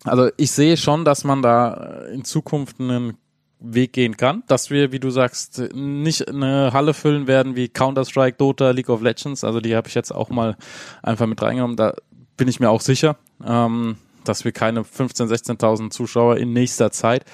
[0.04, 3.16] also ich sehe schon, dass man da in Zukunft einen
[3.58, 8.36] Weg gehen kann, dass wir, wie du sagst, nicht eine Halle füllen werden wie Counter-Strike,
[8.36, 9.44] Dota, League of Legends.
[9.44, 10.56] Also die habe ich jetzt auch mal
[11.02, 11.76] einfach mit reingenommen.
[11.76, 11.94] Da
[12.36, 13.16] bin ich mir auch sicher.
[13.44, 13.96] Ähm,
[14.28, 17.24] dass wir keine 15.000, 16.000 Zuschauer in nächster Zeit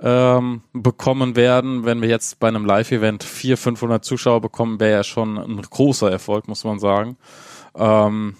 [0.00, 1.84] ähm, bekommen werden.
[1.84, 6.10] Wenn wir jetzt bei einem Live-Event 400, 500 Zuschauer bekommen, wäre ja schon ein großer
[6.10, 7.16] Erfolg, muss man sagen.
[7.74, 8.36] Ähm,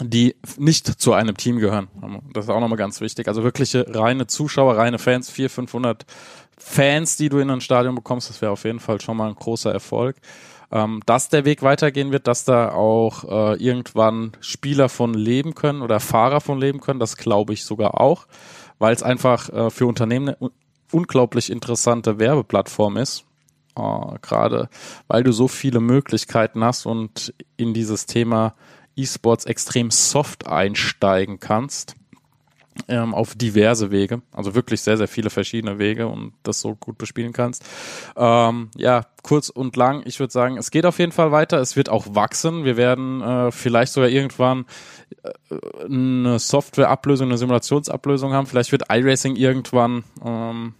[0.00, 1.88] die nicht zu einem Team gehören.
[2.32, 3.26] Das ist auch nochmal ganz wichtig.
[3.26, 6.06] Also wirkliche reine Zuschauer, reine Fans, 400, 500
[6.56, 9.34] Fans, die du in ein Stadion bekommst, das wäre auf jeden Fall schon mal ein
[9.34, 10.16] großer Erfolg
[10.70, 15.82] ähm, dass der Weg weitergehen wird, dass da auch äh, irgendwann Spieler von leben können
[15.82, 18.26] oder Fahrer von leben können, das glaube ich sogar auch,
[18.78, 20.50] weil es einfach äh, für Unternehmen eine
[20.92, 23.24] unglaublich interessante Werbeplattform ist.
[23.76, 24.68] Äh, Gerade
[25.06, 28.54] weil du so viele Möglichkeiten hast und in dieses Thema
[28.96, 31.97] E-Sports extrem soft einsteigen kannst
[32.86, 36.98] ähm, auf diverse Wege, also wirklich sehr, sehr viele verschiedene Wege und das so gut
[36.98, 37.64] bespielen kannst.
[38.16, 41.76] Ähm, ja, kurz und lang, ich würde sagen, es geht auf jeden Fall weiter, es
[41.76, 42.64] wird auch wachsen.
[42.64, 44.66] Wir werden äh, vielleicht sogar irgendwann
[45.22, 48.46] äh, eine Softwareablösung, eine Simulationsablösung haben.
[48.46, 50.74] Vielleicht wird iRacing irgendwann ähm,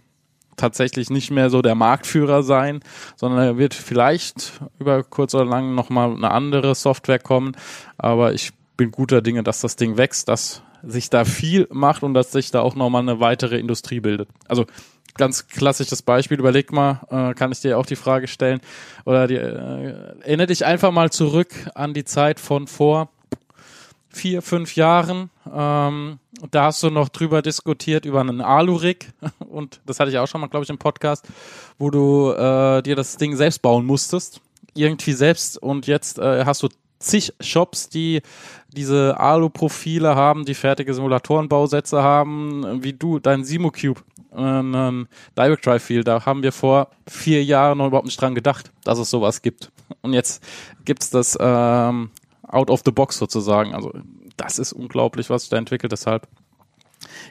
[0.56, 2.80] tatsächlich nicht mehr so der Marktführer sein,
[3.16, 7.56] sondern er wird vielleicht über kurz oder lang nochmal eine andere Software kommen.
[7.96, 12.14] Aber ich bin guter Dinge, dass das Ding wächst, dass sich da viel macht und
[12.14, 14.28] dass sich da auch nochmal eine weitere Industrie bildet.
[14.48, 14.66] Also
[15.18, 18.60] ganz klassisches Beispiel, überleg mal, äh, kann ich dir auch die Frage stellen,
[19.04, 23.10] oder die, äh, erinnere dich einfach mal zurück an die Zeit von vor
[24.08, 25.30] vier, fünf Jahren.
[25.52, 26.18] Ähm,
[26.50, 29.08] da hast du noch drüber diskutiert über einen Alu-Rig
[29.48, 31.26] und das hatte ich auch schon mal, glaube ich, im Podcast,
[31.78, 34.40] wo du äh, dir das Ding selbst bauen musstest.
[34.74, 36.68] Irgendwie selbst und jetzt äh, hast du
[36.98, 38.22] zig Shops, die
[38.68, 46.06] diese Alu-Profile haben, die fertige Simulatorenbausätze haben, wie du, dein SimoCube, einen Direct Drive Field,
[46.06, 49.70] da haben wir vor vier Jahren noch überhaupt nicht dran gedacht, dass es sowas gibt.
[50.02, 50.42] Und jetzt
[50.84, 52.10] gibt's das ähm,
[52.46, 53.74] out of the box sozusagen.
[53.74, 53.92] Also
[54.36, 55.92] das ist unglaublich, was sich da entwickelt.
[55.92, 56.28] Deshalb,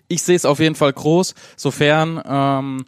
[0.07, 2.85] ich sehe es auf jeden Fall groß, sofern ähm,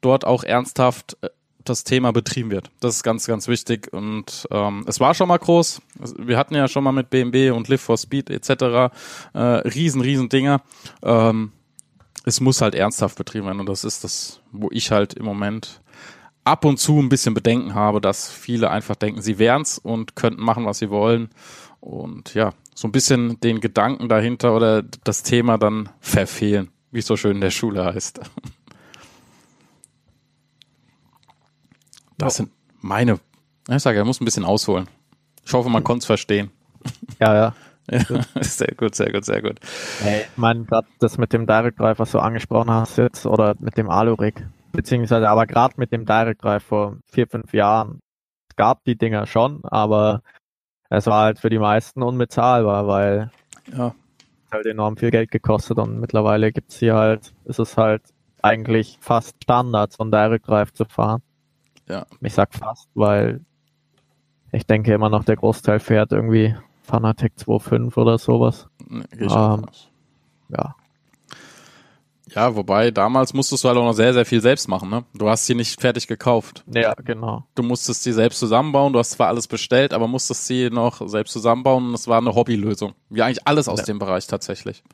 [0.00, 1.28] dort auch ernsthaft äh,
[1.64, 2.70] das Thema betrieben wird.
[2.80, 3.92] Das ist ganz, ganz wichtig.
[3.92, 5.82] Und ähm, es war schon mal groß.
[6.18, 8.92] Wir hatten ja schon mal mit BMW und Live for Speed etc.
[9.32, 10.62] Äh, riesen, riesen Dinger.
[11.02, 11.52] Ähm,
[12.24, 13.60] es muss halt ernsthaft betrieben werden.
[13.60, 15.80] Und das ist das, wo ich halt im Moment
[16.44, 20.42] ab und zu ein bisschen Bedenken habe, dass viele einfach denken, sie wären's und könnten
[20.42, 21.30] machen, was sie wollen.
[21.80, 27.06] Und ja, so ein bisschen den Gedanken dahinter oder das Thema dann verfehlen, wie es
[27.06, 28.20] so schön in der Schule heißt.
[32.20, 32.50] Das sind
[32.80, 33.18] meine.
[33.68, 34.88] Ich sage, er muss ein bisschen ausholen.
[35.44, 36.50] Ich hoffe, man konnte es verstehen.
[37.18, 37.54] Ja, ja.
[37.90, 38.42] ja.
[38.42, 39.58] Sehr gut, sehr gut, sehr gut.
[40.00, 43.56] Hey, ich meine, gerade das mit dem Direct Drive, was du angesprochen hast jetzt, oder
[43.58, 48.00] mit dem Alurig, beziehungsweise aber gerade mit dem Direct Drive vor vier, fünf Jahren,
[48.48, 50.22] es gab die Dinger schon, aber
[50.88, 53.30] es war halt für die meisten unbezahlbar, weil
[53.72, 53.94] ja.
[54.52, 58.02] halt enorm viel Geld gekostet und mittlerweile gibt's hier halt, ist es halt
[58.42, 61.22] eigentlich fast Standard, so ein Direct Drive zu fahren.
[61.90, 62.06] Ja.
[62.20, 63.40] Ich sag fast, weil
[64.52, 68.68] ich denke immer noch, der Großteil fährt irgendwie Fanatec 2.5 oder sowas.
[68.88, 69.66] Nee, Ähm.
[70.48, 70.74] Ja.
[72.32, 75.04] Ja, wobei damals musstest du halt auch noch sehr, sehr viel selbst machen, ne?
[75.14, 76.62] Du hast sie nicht fertig gekauft.
[76.72, 77.44] Ja, genau.
[77.56, 81.32] Du musstest sie selbst zusammenbauen, du hast zwar alles bestellt, aber musstest sie noch selbst
[81.32, 82.92] zusammenbauen und es war eine Hobbylösung.
[83.08, 83.84] Wie eigentlich alles aus Ja.
[83.86, 84.84] dem Bereich tatsächlich.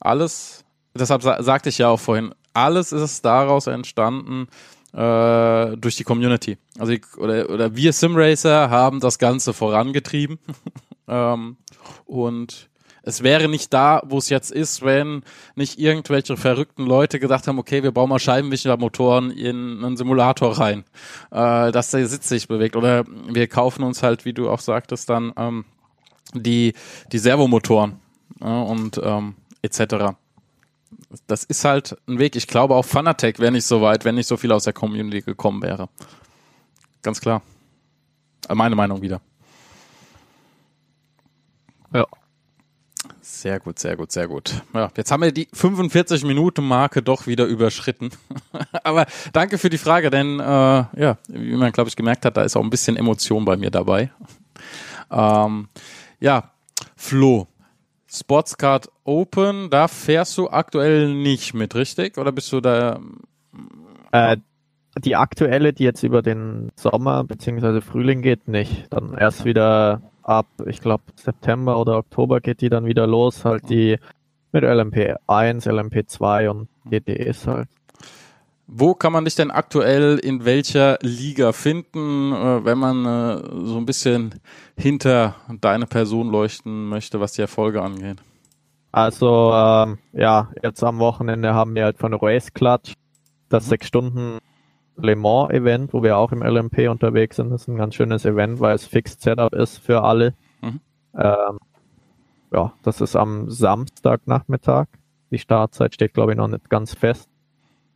[0.00, 4.48] Alles, deshalb sa sagte ich ja auch vorhin, alles ist daraus entstanden
[4.96, 6.56] äh, durch die Community.
[6.78, 10.38] Also die, oder, oder wir Simracer haben das Ganze vorangetrieben.
[11.08, 11.56] ähm,
[12.06, 12.70] und
[13.02, 15.22] es wäre nicht da, wo es jetzt ist, wenn
[15.54, 20.84] nicht irgendwelche verrückten Leute gedacht haben, okay, wir bauen mal Scheibenwischermotoren in einen Simulator rein,
[21.30, 22.74] äh, dass der Sitz sich bewegt.
[22.74, 25.64] Oder wir kaufen uns halt, wie du auch sagtest, dann ähm,
[26.32, 26.72] die,
[27.12, 28.00] die Servomotoren
[28.40, 30.16] ja, und ähm, etc.
[31.26, 32.36] Das ist halt ein Weg.
[32.36, 35.22] Ich glaube auch Fanatec wäre nicht so weit, wenn nicht so viel aus der Community
[35.22, 35.88] gekommen wäre.
[37.02, 37.42] Ganz klar.
[38.48, 39.20] Äh, Meine Meinung wieder.
[41.92, 42.06] Ja.
[43.20, 44.62] Sehr gut, sehr gut, sehr gut.
[44.72, 48.10] Ja, jetzt haben wir die 45 Minuten Marke doch wieder überschritten.
[48.82, 52.42] Aber danke für die Frage, denn äh, ja, wie man glaube ich gemerkt hat, da
[52.42, 54.10] ist auch ein bisschen Emotion bei mir dabei.
[55.10, 55.68] Ähm,
[56.18, 56.50] ja,
[56.96, 57.46] Flo,
[58.08, 62.18] Sportscard Open, da fährst du aktuell nicht mit, richtig?
[62.18, 63.00] Oder bist du da?
[64.12, 64.36] Äh,
[64.98, 67.80] die aktuelle, die jetzt über den Sommer bzw.
[67.80, 68.86] Frühling geht, nicht.
[68.90, 73.44] Dann erst wieder ab, ich glaube, September oder Oktober geht die dann wieder los.
[73.44, 73.98] Halt die
[74.52, 77.68] mit LMP1, LMP2 und GTEs halt.
[78.68, 83.76] Wo kann man dich denn aktuell in welcher Liga finden, äh, wenn man äh, so
[83.76, 84.34] ein bisschen
[84.76, 88.18] hinter deine Person leuchten möchte, was die Erfolge angeht?
[88.90, 92.94] Also, ähm, ja, jetzt am Wochenende haben wir halt von Race Clutch
[93.48, 94.38] das 6 Stunden
[94.96, 97.50] Le Mans Event, wo wir auch im LMP unterwegs sind.
[97.50, 100.34] Das ist ein ganz schönes Event, weil es Fixed Setup ist für alle.
[100.62, 100.80] Mhm.
[101.14, 101.58] Ähm,
[102.52, 104.86] ja, das ist am Samstagnachmittag.
[105.30, 107.28] Die Startzeit steht, glaube ich, noch nicht ganz fest.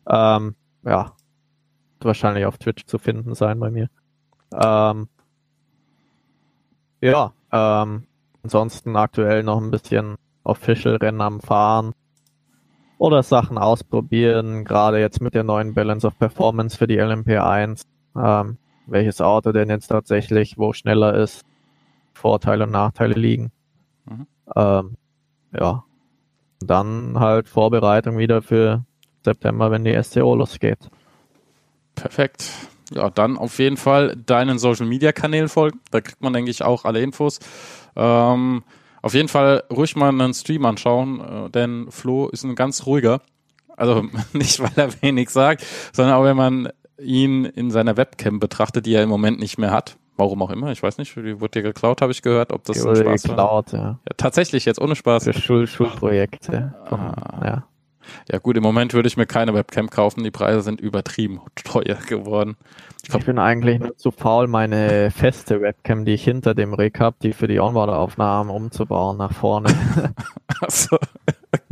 [0.06, 0.54] Ähm,
[0.84, 1.12] ja,
[2.00, 3.88] wahrscheinlich auf Twitch zu finden sein bei mir.
[4.52, 5.08] Ähm,
[7.00, 8.06] ja, ähm,
[8.42, 11.92] ansonsten aktuell noch ein bisschen Official-Rennen am Fahren
[12.98, 17.84] oder Sachen ausprobieren, gerade jetzt mit der neuen Balance of Performance für die LMP1,
[18.16, 21.44] ähm, welches Auto denn jetzt tatsächlich wo schneller ist,
[22.12, 23.52] Vorteile und Nachteile liegen.
[24.04, 24.26] Mhm.
[24.54, 24.96] Ähm,
[25.52, 25.84] ja,
[26.60, 28.84] dann halt Vorbereitung wieder für
[29.24, 30.78] September, wenn die STO losgeht.
[31.94, 32.50] Perfekt.
[32.92, 35.80] Ja, dann auf jeden Fall deinen Social Media Kanälen folgen.
[35.90, 37.38] Da kriegt man, denke ich, auch alle Infos.
[37.94, 38.62] Ähm,
[39.02, 43.20] auf jeden Fall ruhig mal einen Stream anschauen, äh, denn Flo ist ein ganz ruhiger.
[43.76, 46.68] Also nicht, weil er wenig sagt, sondern auch wenn man
[46.98, 49.96] ihn in seiner Webcam betrachtet, die er im Moment nicht mehr hat.
[50.16, 52.76] Warum auch immer, ich weiß nicht, die wurde dir geklaut, habe ich gehört, ob das
[52.76, 53.36] Die wurde Spaß war.
[53.36, 53.78] geklaut, ja.
[53.78, 55.24] Ja, tatsächlich, jetzt ohne Spaß.
[55.24, 56.74] Für Schul Schulprojekte.
[56.90, 57.40] Ah.
[57.42, 57.64] ja.
[58.30, 61.96] Ja gut, im Moment würde ich mir keine Webcam kaufen, die Preise sind übertrieben teuer
[62.06, 62.56] geworden.
[63.02, 67.16] Ich bin eigentlich nur zu faul, meine feste Webcam, die ich hinter dem Rig habe,
[67.22, 69.74] die für die Onboard-Aufnahmen umzubauen nach vorne.
[70.60, 70.96] Achso,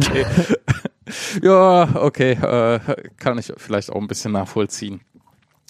[0.00, 0.26] okay.
[1.42, 2.80] ja, okay, äh,
[3.18, 5.00] kann ich vielleicht auch ein bisschen nachvollziehen.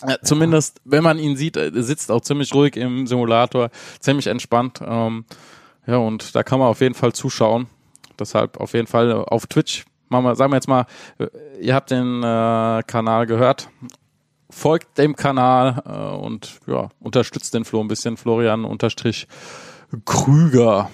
[0.07, 4.81] Ja, zumindest, wenn man ihn sieht, er sitzt auch ziemlich ruhig im Simulator, ziemlich entspannt.
[4.85, 5.25] Ähm,
[5.87, 7.67] ja, und da kann man auf jeden Fall zuschauen.
[8.19, 9.87] Deshalb auf jeden Fall auf Twitch.
[10.09, 10.87] Machen wir, sagen wir jetzt mal,
[11.19, 11.27] äh,
[11.61, 13.69] ihr habt den äh, Kanal gehört.
[14.51, 18.17] Folgt dem Kanal äh, und ja, unterstützt den Flo ein bisschen.
[18.17, 19.29] Florian unterstrich
[20.05, 20.91] Krüger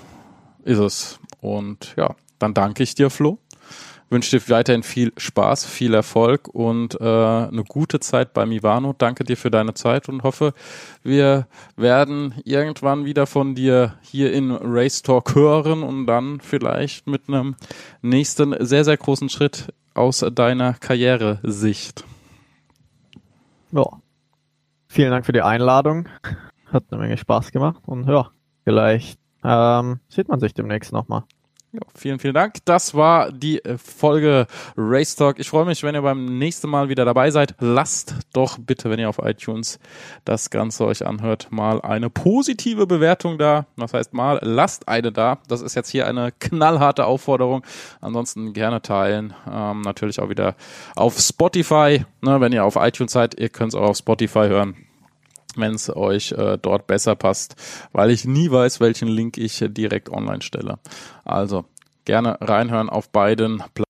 [0.65, 1.21] ist es.
[1.41, 3.39] Und ja, dann danke ich dir, Flo.
[4.11, 8.95] Wünsche dir weiterhin viel Spaß, viel Erfolg und äh, eine gute Zeit beim Ivano.
[8.97, 10.53] Danke dir für deine Zeit und hoffe,
[11.03, 11.47] wir
[11.77, 17.57] werden irgendwann wieder von dir hier in Race Talk hören und dann vielleicht mit einem
[18.03, 22.05] nächsten sehr, sehr großen Schritt aus deiner Karrieresicht.
[23.73, 23.85] ja.
[24.89, 26.09] Vielen Dank für die Einladung.
[26.73, 28.31] Hat eine Menge Spaß gemacht und ja,
[28.63, 31.25] vielleicht ähm, sieht man sich demnächst nochmal.
[31.75, 32.65] Ja, vielen, vielen Dank.
[32.67, 34.47] Das war die äh, Folge
[34.77, 35.41] Race Talk.
[35.41, 37.57] Ich freue mich, wenn ihr beim nächsten Mal wieder dabei seid.
[37.59, 39.81] Lasst doch bitte, wenn ihr auf iTunes
[40.25, 43.67] das Ganze euch anhört, mal eine positive Bewertung da.
[43.77, 45.39] Das heißt mal, lasst eine da.
[45.49, 47.67] Das ist jetzt hier eine knallharte Aufforderung.
[48.01, 49.35] Ansonsten gerne teilen.
[49.51, 50.55] Ähm, natürlich auch wieder
[50.95, 52.05] auf Spotify.
[52.21, 54.77] Ne, wenn ihr auf iTunes seid, ihr könnt es auch auf Spotify hören
[55.57, 57.57] wenn es euch äh, dort besser passt,
[57.93, 60.79] weil ich nie weiß, welchen Link ich äh, direkt online stelle.
[61.25, 61.65] Also
[62.05, 63.84] gerne reinhören auf beiden Plattformen.